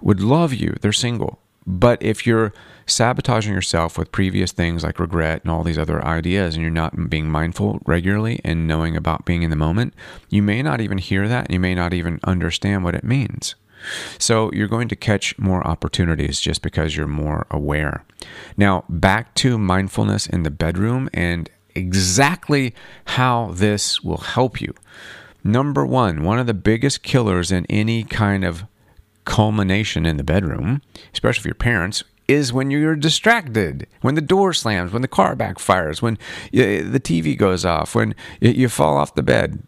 would 0.00 0.20
love 0.20 0.52
you. 0.52 0.76
They're 0.80 0.92
single." 0.92 1.40
But 1.68 2.02
if 2.02 2.26
you're 2.26 2.54
sabotaging 2.86 3.52
yourself 3.52 3.98
with 3.98 4.10
previous 4.10 4.52
things 4.52 4.82
like 4.82 4.98
regret 4.98 5.42
and 5.42 5.52
all 5.52 5.62
these 5.62 5.76
other 5.76 6.02
ideas, 6.02 6.54
and 6.54 6.62
you're 6.62 6.70
not 6.70 7.10
being 7.10 7.28
mindful 7.28 7.82
regularly 7.84 8.40
and 8.42 8.66
knowing 8.66 8.96
about 8.96 9.26
being 9.26 9.42
in 9.42 9.50
the 9.50 9.56
moment, 9.56 9.92
you 10.30 10.42
may 10.42 10.62
not 10.62 10.80
even 10.80 10.96
hear 10.96 11.28
that. 11.28 11.50
You 11.50 11.60
may 11.60 11.74
not 11.74 11.92
even 11.92 12.20
understand 12.24 12.84
what 12.84 12.94
it 12.94 13.04
means. 13.04 13.54
So 14.18 14.50
you're 14.52 14.66
going 14.66 14.88
to 14.88 14.96
catch 14.96 15.38
more 15.38 15.64
opportunities 15.66 16.40
just 16.40 16.62
because 16.62 16.96
you're 16.96 17.06
more 17.06 17.46
aware. 17.50 18.02
Now, 18.56 18.84
back 18.88 19.34
to 19.36 19.58
mindfulness 19.58 20.26
in 20.26 20.44
the 20.44 20.50
bedroom 20.50 21.10
and 21.12 21.50
exactly 21.74 22.74
how 23.04 23.52
this 23.52 24.02
will 24.02 24.16
help 24.16 24.62
you. 24.62 24.72
Number 25.44 25.84
one, 25.84 26.24
one 26.24 26.38
of 26.38 26.46
the 26.46 26.54
biggest 26.54 27.02
killers 27.02 27.52
in 27.52 27.66
any 27.66 28.04
kind 28.04 28.42
of 28.42 28.64
culmination 29.28 30.06
in 30.06 30.16
the 30.16 30.24
bedroom, 30.24 30.80
especially 31.12 31.42
for 31.42 31.48
your 31.48 31.54
parents, 31.54 32.02
is 32.26 32.52
when 32.52 32.70
you're 32.70 32.96
distracted, 32.96 33.86
when 34.00 34.14
the 34.14 34.22
door 34.22 34.52
slams, 34.54 34.90
when 34.90 35.02
the 35.02 35.08
car 35.08 35.36
backfires, 35.36 36.02
when 36.02 36.18
the 36.50 37.00
TV 37.00 37.36
goes 37.36 37.64
off, 37.64 37.94
when 37.94 38.14
you 38.40 38.68
fall 38.68 38.96
off 38.96 39.14
the 39.14 39.22
bed, 39.22 39.62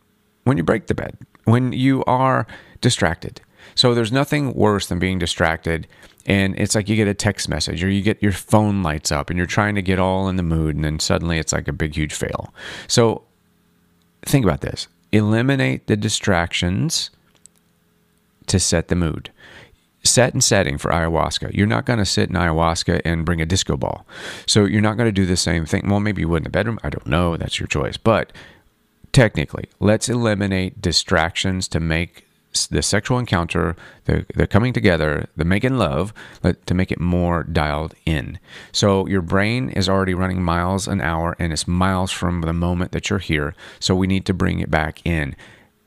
when 0.44 0.56
you 0.56 0.62
break 0.62 0.86
the 0.86 0.94
bed, 0.94 1.16
when 1.44 1.72
you 1.72 2.02
are 2.04 2.46
distracted. 2.80 3.40
So 3.74 3.94
there's 3.94 4.10
nothing 4.10 4.54
worse 4.54 4.88
than 4.88 4.98
being 4.98 5.18
distracted 5.18 5.86
and 6.26 6.58
it's 6.58 6.74
like 6.74 6.88
you 6.88 6.96
get 6.96 7.08
a 7.08 7.14
text 7.14 7.48
message 7.48 7.82
or 7.82 7.88
you 7.88 8.02
get 8.02 8.22
your 8.22 8.32
phone 8.32 8.82
lights 8.82 9.10
up 9.10 9.30
and 9.30 9.36
you're 9.36 9.46
trying 9.46 9.74
to 9.74 9.82
get 9.82 9.98
all 9.98 10.28
in 10.28 10.36
the 10.36 10.42
mood 10.42 10.76
and 10.76 10.84
then 10.84 10.98
suddenly 10.98 11.38
it's 11.38 11.52
like 11.52 11.66
a 11.68 11.72
big 11.72 11.94
huge 11.94 12.12
fail. 12.12 12.52
So 12.88 13.22
think 14.22 14.44
about 14.44 14.60
this. 14.60 14.88
Eliminate 15.12 15.86
the 15.86 15.96
distractions 15.96 17.10
to 18.50 18.58
set 18.58 18.88
the 18.88 18.96
mood 18.96 19.30
set 20.02 20.32
and 20.32 20.42
setting 20.42 20.78
for 20.78 20.90
ayahuasca. 20.90 21.54
You're 21.54 21.66
not 21.66 21.84
going 21.84 21.98
to 21.98 22.04
sit 22.04 22.30
in 22.30 22.36
ayahuasca 22.36 23.02
and 23.04 23.24
bring 23.24 23.40
a 23.40 23.46
disco 23.46 23.76
ball. 23.76 24.06
So 24.46 24.64
you're 24.64 24.80
not 24.80 24.96
going 24.96 25.08
to 25.08 25.12
do 25.12 25.26
the 25.26 25.36
same 25.36 25.66
thing. 25.66 25.88
Well, 25.88 26.00
maybe 26.00 26.22
you 26.22 26.28
would 26.28 26.38
in 26.38 26.44
the 26.44 26.50
bedroom. 26.50 26.78
I 26.82 26.90
don't 26.90 27.06
know. 27.06 27.36
That's 27.36 27.60
your 27.60 27.66
choice. 27.66 27.96
But 27.96 28.32
technically, 29.12 29.68
let's 29.78 30.08
eliminate 30.08 30.80
distractions 30.80 31.68
to 31.68 31.80
make 31.80 32.26
the 32.70 32.82
sexual 32.82 33.18
encounter, 33.18 33.76
the, 34.06 34.26
the 34.34 34.46
coming 34.46 34.72
together, 34.72 35.28
the 35.36 35.44
making 35.44 35.78
love, 35.78 36.12
to 36.66 36.74
make 36.74 36.90
it 36.90 36.98
more 36.98 37.44
dialed 37.44 37.94
in. 38.04 38.40
So 38.72 39.06
your 39.06 39.22
brain 39.22 39.70
is 39.70 39.88
already 39.88 40.14
running 40.14 40.42
miles 40.42 40.88
an 40.88 41.00
hour 41.00 41.36
and 41.38 41.52
it's 41.52 41.68
miles 41.68 42.10
from 42.10 42.40
the 42.40 42.52
moment 42.52 42.90
that 42.90 43.08
you're 43.08 43.20
here. 43.20 43.54
So 43.78 43.94
we 43.94 44.08
need 44.08 44.26
to 44.26 44.34
bring 44.34 44.58
it 44.58 44.70
back 44.70 45.00
in. 45.04 45.36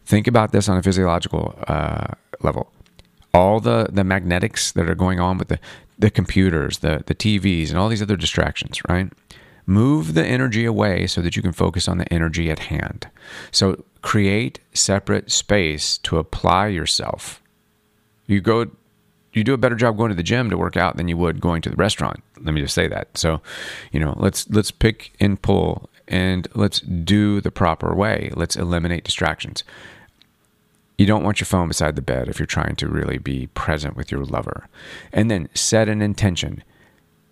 Think 0.06 0.28
about 0.28 0.52
this 0.52 0.68
on 0.70 0.78
a 0.78 0.84
physiological 0.84 1.56
uh, 1.68 2.08
level 2.42 2.72
all 3.34 3.60
the 3.60 3.88
the 3.92 4.04
magnetics 4.04 4.72
that 4.74 4.90
are 4.90 4.96
going 4.96 5.20
on 5.20 5.38
with 5.38 5.48
the 5.48 5.60
the 5.98 6.10
computers, 6.10 6.80
the 6.80 7.04
the 7.06 7.16
TVs, 7.16 7.70
and 7.70 7.78
all 7.78 7.90
these 7.90 8.02
other 8.02 8.16
distractions, 8.16 8.80
right? 8.88 9.12
Move 9.66 10.14
the 10.14 10.26
energy 10.26 10.66
away 10.66 11.08
so 11.08 11.22
that 11.22 11.36
you 11.36 11.42
can 11.42 11.54
focus 11.54 11.88
on 11.88 11.98
the 11.98 12.14
energy 12.14 12.52
at 12.52 12.60
hand. 12.60 13.08
So 13.52 13.84
create 14.02 14.60
separate 14.74 15.32
space 15.32 15.98
to 16.00 16.18
apply 16.18 16.68
yourself. 16.68 17.42
You 18.28 18.42
go 18.42 18.72
you 19.32 19.44
do 19.44 19.54
a 19.54 19.58
better 19.58 19.76
job 19.76 19.98
going 19.98 20.10
to 20.10 20.16
the 20.16 20.24
gym 20.24 20.52
to 20.52 20.58
work 20.58 20.78
out 20.78 20.96
than 20.96 21.08
you 21.08 21.18
would 21.18 21.42
going 21.42 21.62
to 21.64 21.70
the 21.70 21.76
restaurant. 21.76 22.22
Let 22.42 22.54
me 22.54 22.62
just 22.62 22.76
say 22.76 22.88
that. 22.88 23.18
So, 23.18 23.42
you 23.92 24.00
know, 24.00 24.16
let's 24.18 24.48
let's 24.50 24.70
pick 24.70 25.14
and 25.20 25.42
pull 25.42 25.90
and 26.08 26.48
let's 26.54 26.80
do 26.80 27.42
the 27.42 27.52
proper 27.52 27.94
way. 27.96 28.32
Let's 28.36 28.56
eliminate 28.56 29.04
distractions. 29.04 29.64
You 30.98 31.06
don't 31.06 31.24
want 31.24 31.40
your 31.40 31.46
phone 31.46 31.68
beside 31.68 31.96
the 31.96 32.02
bed 32.02 32.28
if 32.28 32.40
you're 32.40 32.46
trying 32.46 32.76
to 32.78 32.88
really 32.88 33.18
be 33.18 33.48
present 33.48 33.96
with 33.96 34.12
your 34.12 34.24
lover. 34.26 34.68
And 35.12 35.32
then 35.32 35.50
set 35.54 35.90
an 35.90 36.02
intention. 36.02 36.64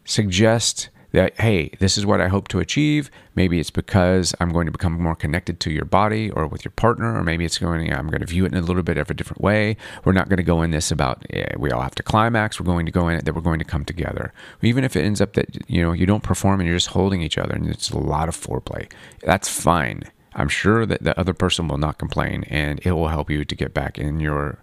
Suggest 0.04 0.90
that 1.12 1.40
hey 1.40 1.70
this 1.80 1.98
is 1.98 2.06
what 2.06 2.22
i 2.22 2.28
hope 2.28 2.48
to 2.48 2.60
achieve. 2.60 3.12
Maybe 3.36 3.60
it's 3.60 3.72
because 3.72 4.34
i'm 4.40 4.52
going 4.52 4.66
to 4.66 4.72
become 4.72 4.94
more 4.94 5.16
connected 5.16 5.60
to 5.62 5.72
your 5.72 5.86
body 5.86 6.30
or 6.32 6.48
with 6.48 6.66
your 6.66 6.72
partner 6.72 7.18
or 7.18 7.24
maybe 7.24 7.46
it's 7.46 7.58
going 7.58 7.94
i'm 7.94 8.08
going 8.08 8.22
to 8.22 8.28
view 8.28 8.46
it 8.46 8.54
in 8.54 8.58
a 8.58 8.66
little 8.66 8.84
bit 8.84 8.98
of 8.98 9.10
a 9.10 9.14
different 9.14 9.42
way. 9.42 9.78
We're 10.04 10.14
not 10.14 10.30
going 10.30 10.38
to 10.38 10.44
go 10.44 10.62
in 10.62 10.72
this 10.72 10.92
about 10.92 11.26
yeah, 11.30 11.54
we 11.58 11.72
all 11.72 11.82
have 11.82 11.96
to 11.96 12.04
climax. 12.04 12.60
We're 12.60 12.66
going 12.66 12.86
to 12.86 12.92
go 12.92 13.08
in 13.08 13.16
it 13.16 13.26
that 13.26 13.36
we're 13.36 13.42
going 13.42 13.60
to 13.60 13.66
come 13.66 13.86
together. 13.86 14.34
Even 14.62 14.84
if 14.84 14.96
it 14.96 15.04
ends 15.04 15.22
up 15.22 15.34
that 15.34 15.70
you 15.70 15.82
know 15.82 15.92
you 15.92 16.06
don't 16.06 16.24
perform 16.24 16.60
and 16.60 16.68
you're 16.68 16.78
just 16.78 16.88
holding 16.88 17.22
each 17.22 17.38
other 17.38 17.54
and 17.54 17.70
it's 17.70 17.90
a 17.90 17.98
lot 17.98 18.30
of 18.30 18.36
foreplay 18.36 18.92
that's 19.22 19.50
fine. 19.50 20.04
I'm 20.34 20.48
sure 20.48 20.86
that 20.86 21.04
the 21.04 21.20
other 21.20 21.34
person 21.34 21.68
will 21.68 21.78
not 21.78 21.98
complain 21.98 22.46
and 22.46 22.80
it 22.86 22.94
will 22.94 23.10
help 23.10 23.30
you 23.30 23.44
to 23.44 23.56
get 23.56 23.74
back 23.74 23.98
in 23.98 24.20
your 24.20 24.60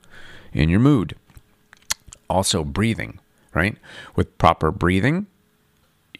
in 0.52 0.68
your 0.68 0.80
mood. 0.80 1.14
Also 2.28 2.64
breathing 2.64 3.20
right? 3.54 3.76
With 4.14 4.36
proper 4.38 4.70
breathing 4.70 5.26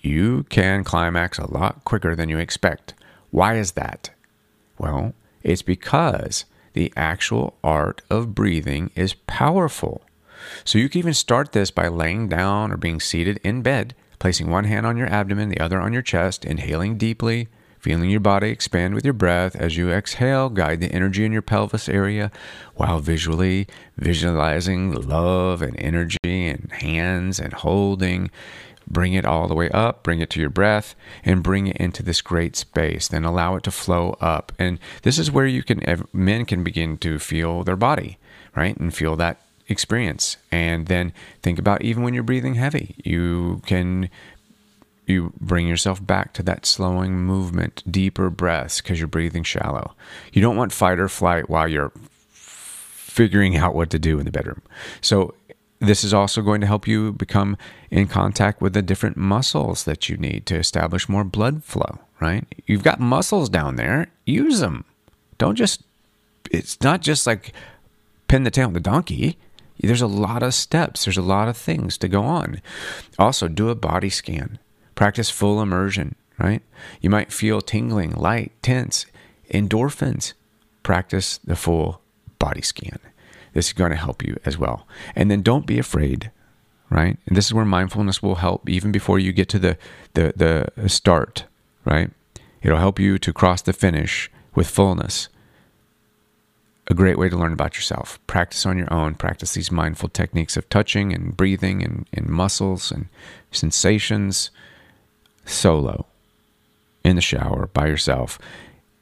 you 0.01 0.45
can 0.45 0.85
climax 0.85 1.39
a 1.39 1.51
lot 1.51 1.85
quicker 1.85 2.15
than 2.15 2.29
you 2.29 2.39
expect. 2.39 2.95
Why 3.31 3.57
is 3.57 3.73
that? 3.73 4.11
Well, 4.79 5.15
it's 5.43 5.63
because 5.63 6.45
the 6.73 6.93
actual 6.97 7.57
art 7.65 8.03
of 8.09 8.35
breathing 8.35 8.91
is 8.95 9.15
powerful. 9.15 10.03
So 10.65 10.79
you 10.79 10.89
can 10.89 11.01
even 11.01 11.15
start 11.15 11.53
this 11.53 11.71
by 11.71 11.89
laying 11.89 12.29
down 12.29 12.73
or 12.73 12.77
being 12.77 13.01
seated 13.01 13.41
in 13.43 13.63
bed, 13.63 13.95
placing 14.19 14.51
one 14.51 14.65
hand 14.65 14.87
on 14.87 14.97
your 14.97 15.09
abdomen, 15.09 15.49
the 15.49 15.61
other 15.61 15.81
on 15.81 15.93
your 15.93 16.03
chest, 16.03 16.45
inhaling 16.45 16.97
deeply, 16.97 17.49
feeling 17.81 18.11
your 18.11 18.21
body 18.21 18.51
expand 18.51 18.95
with 18.95 19.05
your 19.05 19.15
breath 19.15 19.55
as 19.57 19.77
you 19.77 19.91
exhale, 19.91 20.49
guide 20.49 20.81
the 20.81 20.93
energy 20.93 21.25
in 21.25 21.33
your 21.33 21.43
pelvis 21.43 21.89
area 21.89 22.31
while 22.75 22.99
visually 22.99 23.67
visualizing 23.97 24.93
love 24.93 25.63
and 25.63 25.79
energy 25.79 26.17
and 26.25 26.71
hands 26.73 27.39
and 27.39 27.53
holding 27.53 28.31
Bring 28.91 29.13
it 29.13 29.25
all 29.25 29.49
the 29.49 29.55
way 29.55 29.69
up, 29.71 30.03
bring 30.03 30.21
it 30.21 30.31
to 30.31 30.41
your 30.41 30.51
breath, 30.51 30.95
and 31.25 31.43
bring 31.43 31.67
it 31.67 31.77
into 31.77 32.03
this 32.03 32.21
great 32.21 32.57
space. 32.57 33.09
Then 33.09 33.25
allow 33.25 33.57
it 33.57 33.63
to 33.65 33.71
flow 33.71 34.17
up. 34.21 34.53
And 34.59 34.79
this 35.03 35.19
is 35.19 35.31
where 35.31 35.47
you 35.47 35.63
can, 35.63 36.07
men 36.13 36.45
can 36.45 36.65
begin 36.65 36.97
to 36.99 37.19
feel 37.19 37.65
their 37.65 37.77
body, 37.77 38.19
right? 38.57 38.77
And 38.77 38.95
feel 38.95 39.17
that 39.17 39.41
experience. 39.69 40.37
And 40.51 40.87
then 40.87 41.13
think 41.43 41.59
about 41.59 41.83
even 41.83 42.03
when 42.03 42.15
you're 42.15 42.23
breathing 42.23 42.55
heavy, 42.55 42.95
you 43.05 43.63
can 43.67 44.09
you 45.07 45.33
bring 45.41 45.67
yourself 45.67 46.05
back 46.07 46.35
to 46.35 46.43
that 46.43 46.67
slowing 46.67 47.19
movement, 47.19 47.83
deeper 47.91 48.29
breaths 48.29 48.81
because 48.81 48.99
you're 48.99 49.09
breathing 49.09 49.43
shallow. 49.43 49.95
You 50.33 50.43
don't 50.43 50.57
want 50.57 50.73
fight 50.73 50.99
or 50.99 51.09
flight 51.09 51.49
while 51.49 51.67
you're 51.67 51.93
figuring 52.31 53.57
out 53.57 53.75
what 53.75 53.91
to 53.91 53.99
do 53.99 54.19
in 54.19 54.27
the 54.27 54.31
bedroom. 54.31 54.61
So 55.01 55.35
this 55.81 56.03
is 56.03 56.13
also 56.13 56.43
going 56.43 56.61
to 56.61 56.67
help 56.67 56.89
you 56.89 57.13
become 57.13 57.57
in 57.91 58.07
contact 58.09 58.61
with 58.61 58.73
the 58.73 58.83
different 58.83 59.17
muscles 59.17 59.85
that 59.85 60.09
you 60.09 60.17
need 60.17 60.47
to 60.47 60.57
establish 60.57 61.09
more 61.09 61.25
blood 61.25 61.63
flow, 61.63 62.01
right? 62.21 62.45
You've 62.67 62.83
got 62.83 63.01
muscles 63.01 63.49
down 63.49 63.77
there, 63.77 64.09
use 64.27 64.61
them. 64.61 64.85
Don't 65.39 65.55
just, 65.55 65.83
it's 66.51 66.81
not 66.83 67.01
just 67.01 67.27
like 67.27 67.53
pin 68.27 68.43
the 68.43 68.51
tail 68.51 68.67
on 68.67 68.73
the 68.73 68.81
donkey. 68.81 69.39
There's 69.81 70.03
a 70.03 70.09
lot 70.09 70.43
of 70.43 70.55
steps, 70.55 71.05
there's 71.05 71.17
a 71.17 71.23
lot 71.23 71.49
of 71.49 71.57
things 71.57 71.97
to 71.99 72.09
go 72.09 72.25
on. 72.25 72.61
Also, 73.19 73.47
do 73.47 73.69
a 73.69 73.77
body 73.77 74.11
scan, 74.11 74.59
practice 74.97 75.31
full 75.31 75.63
immersion, 75.63 76.17
right? 76.39 76.63
You 77.01 77.11
might 77.11 77.33
feel 77.33 77.61
tingling, 77.61 78.11
light, 78.13 78.51
tense, 78.63 79.07
endorphins. 79.53 80.33
Practice 80.83 81.39
the 81.45 81.55
full 81.55 82.01
body 82.39 82.63
scan. 82.63 82.99
This 83.53 83.69
is 83.69 83.73
going 83.73 83.91
to 83.91 83.97
help 83.97 84.23
you 84.23 84.39
as 84.45 84.59
well. 84.59 84.87
And 85.15 85.31
then 85.31 85.43
don't 85.43 85.67
be 85.67 85.79
afraid, 85.79 86.31
right? 86.91 87.17
And 87.27 87.37
this 87.37 87.47
is 87.47 87.55
where 87.55 87.65
mindfulness 87.65 88.23
will 88.23 88.37
help 88.37 88.69
even 88.69 88.93
before 88.93 89.19
you 89.19 89.33
get 89.33 89.49
to 89.51 89.59
the 89.59 89.77
the 90.15 90.73
the 90.77 90.89
start, 90.89 91.45
right? 91.85 92.11
It'll 92.63 92.79
help 92.79 92.99
you 92.99 93.19
to 93.19 93.33
cross 93.33 93.63
the 93.63 93.73
finish 93.73 94.31
with 94.55 94.69
fullness. 94.69 95.29
A 96.91 96.95
great 96.95 97.19
way 97.19 97.29
to 97.29 97.37
learn 97.37 97.53
about 97.53 97.77
yourself. 97.77 98.19
Practice 98.27 98.65
on 98.65 98.79
your 98.79 98.93
own. 98.93 99.15
Practice 99.15 99.53
these 99.53 99.71
mindful 99.71 100.09
techniques 100.09 100.57
of 100.57 100.69
touching 100.71 101.13
and 101.13 101.37
breathing 101.37 101.83
and, 101.85 102.09
and 102.15 102.29
muscles 102.29 102.91
and 102.91 103.09
sensations 103.53 104.51
solo 105.45 106.07
in 107.05 107.17
the 107.17 107.23
shower 107.23 107.69
by 107.73 107.87
yourself. 107.87 108.39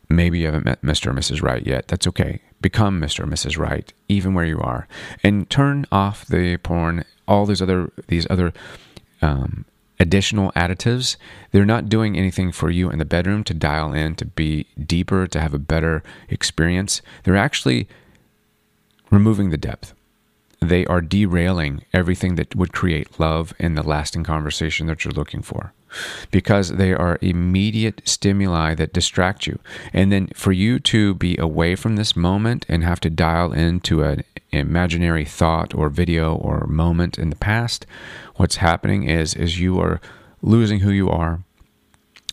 Maybe 0.09 0.39
you 0.39 0.47
haven't 0.47 0.65
met 0.65 0.83
Mr. 0.83 1.09
or 1.09 1.13
Mrs. 1.13 1.43
Right 1.43 1.67
yet. 1.67 1.89
That's 1.89 2.07
okay 2.07 2.41
become 2.61 3.01
Mr. 3.01 3.21
or 3.21 3.27
Mrs. 3.27 3.59
Right, 3.59 3.93
even 4.09 4.35
where 4.35 4.45
you 4.45 4.61
are, 4.61 4.89
and 5.23 5.49
turn 5.49 5.87
off 5.93 6.27
the 6.27 6.57
porn, 6.59 7.05
all 7.29 7.47
these 7.47 7.63
other 7.63 7.93
these 8.09 8.27
other 8.31 8.53
um, 9.23 9.65
additional 10.01 10.53
additives. 10.53 11.17
They're 11.53 11.65
not 11.65 11.89
doing 11.89 12.17
anything 12.17 12.53
for 12.53 12.71
you 12.71 12.91
in 12.91 12.99
the 12.99 13.05
bedroom 13.05 13.45
to 13.45 13.55
dial 13.55 13.93
in, 13.93 14.15
to 14.17 14.25
be 14.25 14.67
deeper, 14.85 15.27
to 15.27 15.41
have 15.41 15.55
a 15.55 15.59
better 15.59 16.03
experience. 16.29 17.03
They're 17.25 17.37
actually 17.37 17.89
removing 19.11 19.51
the 19.51 19.57
depth. 19.57 19.95
They 20.69 20.87
are 20.87 21.01
derailing 21.01 21.85
everything 21.93 22.35
that 22.37 22.55
would 22.57 22.73
create 22.73 23.21
love 23.21 23.55
and 23.59 23.77
the 23.77 23.83
lasting 23.83 24.25
conversation 24.25 24.87
that 24.87 25.05
you're 25.05 25.13
looking 25.13 25.43
for 25.43 25.73
because 26.31 26.73
they 26.73 26.93
are 26.93 27.19
immediate 27.21 28.03
stimuli 28.05 28.75
that 28.75 28.93
distract 28.93 29.47
you. 29.47 29.59
And 29.93 30.11
then 30.11 30.29
for 30.35 30.53
you 30.53 30.79
to 30.81 31.15
be 31.15 31.37
away 31.39 31.75
from 31.75 31.97
this 31.97 32.17
moment 32.17 32.67
and 32.69 32.85
have 32.85 33.01
to 33.01 33.11
dial 33.11 33.53
into 33.53 34.03
an 34.03 34.25
imaginary 34.51 35.25
thought 35.25 35.75
or 35.75 35.89
video 35.89 36.35
or 36.35 36.67
moment 36.67 37.19
in 37.19 37.31
the 37.31 37.37
past, 37.37 37.87
what's 38.37 38.57
happening 38.57 39.05
is 39.05 39.35
is 39.35 39.61
you 39.61 39.79
are 39.81 40.01
losing 40.43 40.81
who 40.81 40.91
you 40.91 41.09
are 41.09 41.43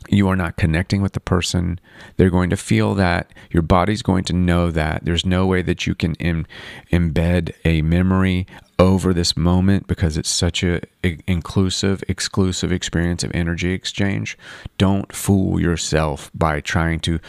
you 0.09 0.27
are 0.27 0.35
not 0.35 0.57
connecting 0.57 1.01
with 1.01 1.13
the 1.13 1.19
person. 1.19 1.79
They're 2.17 2.29
going 2.29 2.49
to 2.49 2.57
feel 2.57 2.95
that. 2.95 3.31
Your 3.51 3.63
body's 3.63 4.01
going 4.01 4.23
to 4.25 4.33
know 4.33 4.71
that. 4.71 5.05
There's 5.05 5.25
no 5.25 5.45
way 5.45 5.61
that 5.61 5.85
you 5.87 5.95
can 5.95 6.15
Im- 6.15 6.45
embed 6.91 7.53
a 7.65 7.81
memory 7.81 8.47
over 8.79 9.13
this 9.13 9.37
moment 9.37 9.87
because 9.87 10.17
it's 10.17 10.29
such 10.29 10.63
a, 10.63 10.81
inclusive, 11.27 12.03
exclusive 12.07 12.71
experience 12.71 13.23
of 13.23 13.31
energy 13.33 13.71
exchange. 13.71 14.37
Don't 14.77 15.13
fool 15.13 15.59
yourself 15.59 16.31
by 16.33 16.59
trying 16.59 16.99
to 17.01 17.19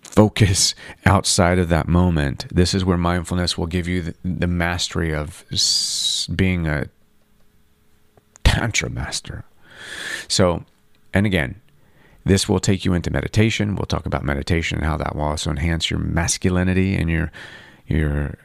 focus 0.00 0.74
outside 1.04 1.58
of 1.58 1.68
that 1.68 1.86
moment. 1.86 2.46
This 2.50 2.74
is 2.74 2.84
where 2.84 2.96
mindfulness 2.96 3.58
will 3.58 3.66
give 3.66 3.86
you 3.86 4.02
the, 4.02 4.14
the 4.24 4.46
mastery 4.46 5.14
of 5.14 5.44
being 6.34 6.66
a 6.66 6.86
tantra 8.44 8.90
master. 8.90 9.44
So 10.28 10.64
and 11.14 11.26
again, 11.26 11.60
this 12.24 12.48
will 12.48 12.60
take 12.60 12.84
you 12.84 12.94
into 12.94 13.10
meditation. 13.10 13.74
We'll 13.74 13.86
talk 13.86 14.06
about 14.06 14.24
meditation 14.24 14.78
and 14.78 14.86
how 14.86 14.96
that 14.98 15.16
will 15.16 15.24
also 15.24 15.50
enhance 15.50 15.90
your 15.90 16.00
masculinity 16.00 16.94
and 16.94 17.10
your 17.10 17.32
your 17.86 18.38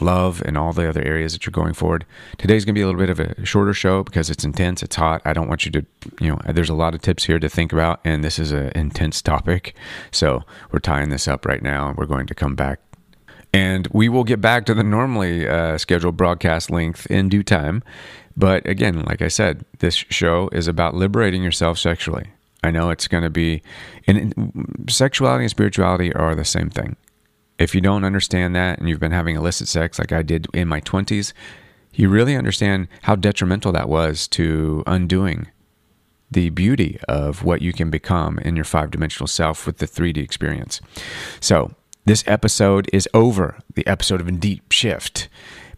love 0.00 0.40
and 0.44 0.56
all 0.56 0.72
the 0.72 0.88
other 0.88 1.02
areas 1.02 1.32
that 1.32 1.44
you're 1.44 1.50
going 1.50 1.74
forward. 1.74 2.06
Today's 2.38 2.64
going 2.64 2.74
to 2.74 2.78
be 2.78 2.82
a 2.82 2.86
little 2.86 3.00
bit 3.00 3.10
of 3.10 3.18
a 3.18 3.44
shorter 3.44 3.74
show 3.74 4.04
because 4.04 4.30
it's 4.30 4.44
intense, 4.44 4.80
it's 4.82 4.94
hot. 4.94 5.20
I 5.24 5.32
don't 5.32 5.48
want 5.48 5.66
you 5.66 5.72
to, 5.72 5.84
you 6.20 6.28
know, 6.28 6.40
there's 6.46 6.70
a 6.70 6.74
lot 6.74 6.94
of 6.94 7.02
tips 7.02 7.24
here 7.24 7.40
to 7.40 7.48
think 7.48 7.72
about 7.72 8.00
and 8.04 8.22
this 8.22 8.38
is 8.38 8.52
an 8.52 8.70
intense 8.76 9.20
topic. 9.20 9.74
So, 10.12 10.44
we're 10.70 10.78
tying 10.78 11.10
this 11.10 11.26
up 11.26 11.44
right 11.44 11.62
now. 11.62 11.88
and 11.88 11.96
We're 11.96 12.06
going 12.06 12.28
to 12.28 12.34
come 12.34 12.54
back 12.54 12.80
and 13.58 13.88
we 13.92 14.08
will 14.08 14.22
get 14.22 14.40
back 14.40 14.66
to 14.66 14.74
the 14.74 14.84
normally 14.84 15.48
uh, 15.48 15.76
scheduled 15.78 16.16
broadcast 16.16 16.70
length 16.70 17.10
in 17.10 17.28
due 17.28 17.42
time. 17.42 17.82
But 18.36 18.64
again, 18.68 19.00
like 19.00 19.20
I 19.20 19.26
said, 19.26 19.64
this 19.80 19.96
show 19.96 20.48
is 20.52 20.68
about 20.68 20.94
liberating 20.94 21.42
yourself 21.42 21.76
sexually. 21.76 22.28
I 22.62 22.70
know 22.70 22.90
it's 22.90 23.08
going 23.08 23.24
to 23.24 23.30
be, 23.30 23.62
and 24.06 24.86
sexuality 24.88 25.42
and 25.42 25.50
spirituality 25.50 26.14
are 26.14 26.36
the 26.36 26.44
same 26.44 26.70
thing. 26.70 26.94
If 27.58 27.74
you 27.74 27.80
don't 27.80 28.04
understand 28.04 28.54
that 28.54 28.78
and 28.78 28.88
you've 28.88 29.00
been 29.00 29.10
having 29.10 29.34
illicit 29.34 29.66
sex 29.66 29.98
like 29.98 30.12
I 30.12 30.22
did 30.22 30.46
in 30.54 30.68
my 30.68 30.80
20s, 30.82 31.32
you 31.94 32.08
really 32.08 32.36
understand 32.36 32.86
how 33.02 33.16
detrimental 33.16 33.72
that 33.72 33.88
was 33.88 34.28
to 34.28 34.84
undoing 34.86 35.48
the 36.30 36.50
beauty 36.50 37.00
of 37.08 37.42
what 37.42 37.60
you 37.60 37.72
can 37.72 37.90
become 37.90 38.38
in 38.38 38.54
your 38.54 38.64
five 38.64 38.92
dimensional 38.92 39.26
self 39.26 39.66
with 39.66 39.78
the 39.78 39.86
3D 39.86 40.18
experience. 40.18 40.80
So, 41.40 41.74
this 42.08 42.24
episode 42.26 42.88
is 42.90 43.06
over, 43.12 43.58
the 43.74 43.86
episode 43.86 44.18
of 44.18 44.28
In 44.28 44.38
Deep 44.38 44.72
Shift. 44.72 45.28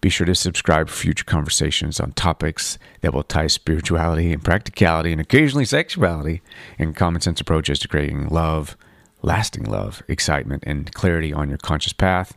Be 0.01 0.09
sure 0.09 0.27
to 0.27 0.35
subscribe 0.37 0.89
for 0.89 0.95
future 0.95 1.25
conversations 1.25 1.99
on 1.99 2.13
topics 2.13 2.79
that 3.01 3.13
will 3.13 3.25
tie 3.25 3.49
spirituality 3.49 4.33
and 4.33 4.43
practicality 4.43 5.11
and 5.11 5.21
occasionally 5.21 5.65
sexuality 5.65 6.41
and 6.79 6.95
common 6.95 7.21
sense 7.21 7.41
approaches 7.41 7.81
to 7.81 7.89
creating 7.89 8.29
love, 8.29 8.77
lasting 9.23 9.65
love, 9.65 10.05
excitement, 10.07 10.63
and 10.69 10.95
clarity 10.95 11.33
on 11.33 11.49
your 11.49 11.59
conscious 11.59 11.93
path. 11.93 12.37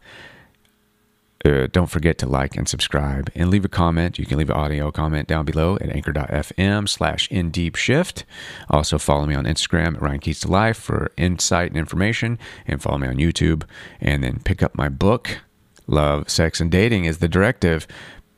Uh, 1.45 1.67
don't 1.71 1.89
forget 1.89 2.17
to 2.17 2.25
like 2.25 2.55
and 2.55 2.69
subscribe 2.69 3.29
and 3.35 3.49
leave 3.49 3.65
a 3.65 3.69
comment. 3.69 4.17
You 4.17 4.25
can 4.25 4.37
leave 4.37 4.49
an 4.49 4.55
audio 4.55 4.91
comment 4.91 5.27
down 5.27 5.43
below 5.43 5.75
at 5.81 5.89
anchor.fm 5.89 6.87
slash 6.87 7.29
in 7.29 7.51
deep 7.51 7.75
shift. 7.75 8.23
Also 8.69 8.97
follow 8.97 9.25
me 9.25 9.35
on 9.35 9.43
Instagram 9.43 9.95
at 9.95 10.01
Ryan 10.01 10.19
Keys 10.19 10.39
to 10.41 10.47
Life 10.47 10.77
for 10.77 11.11
insight 11.17 11.69
and 11.69 11.77
information 11.77 12.39
and 12.65 12.81
follow 12.81 12.97
me 12.97 13.07
on 13.07 13.15
YouTube 13.17 13.63
and 13.99 14.23
then 14.23 14.39
pick 14.43 14.63
up 14.63 14.75
my 14.75 14.87
book, 14.87 15.39
Love, 15.85 16.29
Sex, 16.29 16.61
and 16.61 16.71
Dating 16.71 17.03
is 17.03 17.17
the 17.17 17.27
directive, 17.27 17.87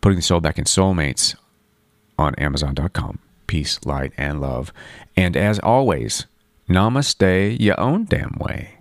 putting 0.02 0.18
the 0.18 0.24
soul 0.24 0.39
back 0.39 0.58
in 0.58 0.65
soulmates 0.65 1.36
on 2.18 2.34
Amazon.com. 2.36 3.20
peace, 3.46 3.80
light, 3.86 4.13
and 4.18 4.41
love. 4.41 4.74
And 5.15 5.38
as 5.38 5.60
always, 5.60 6.26
namaste 6.68 7.60
your 7.60 7.80
own 7.80 8.06
damn 8.06 8.36
way. 8.39 8.74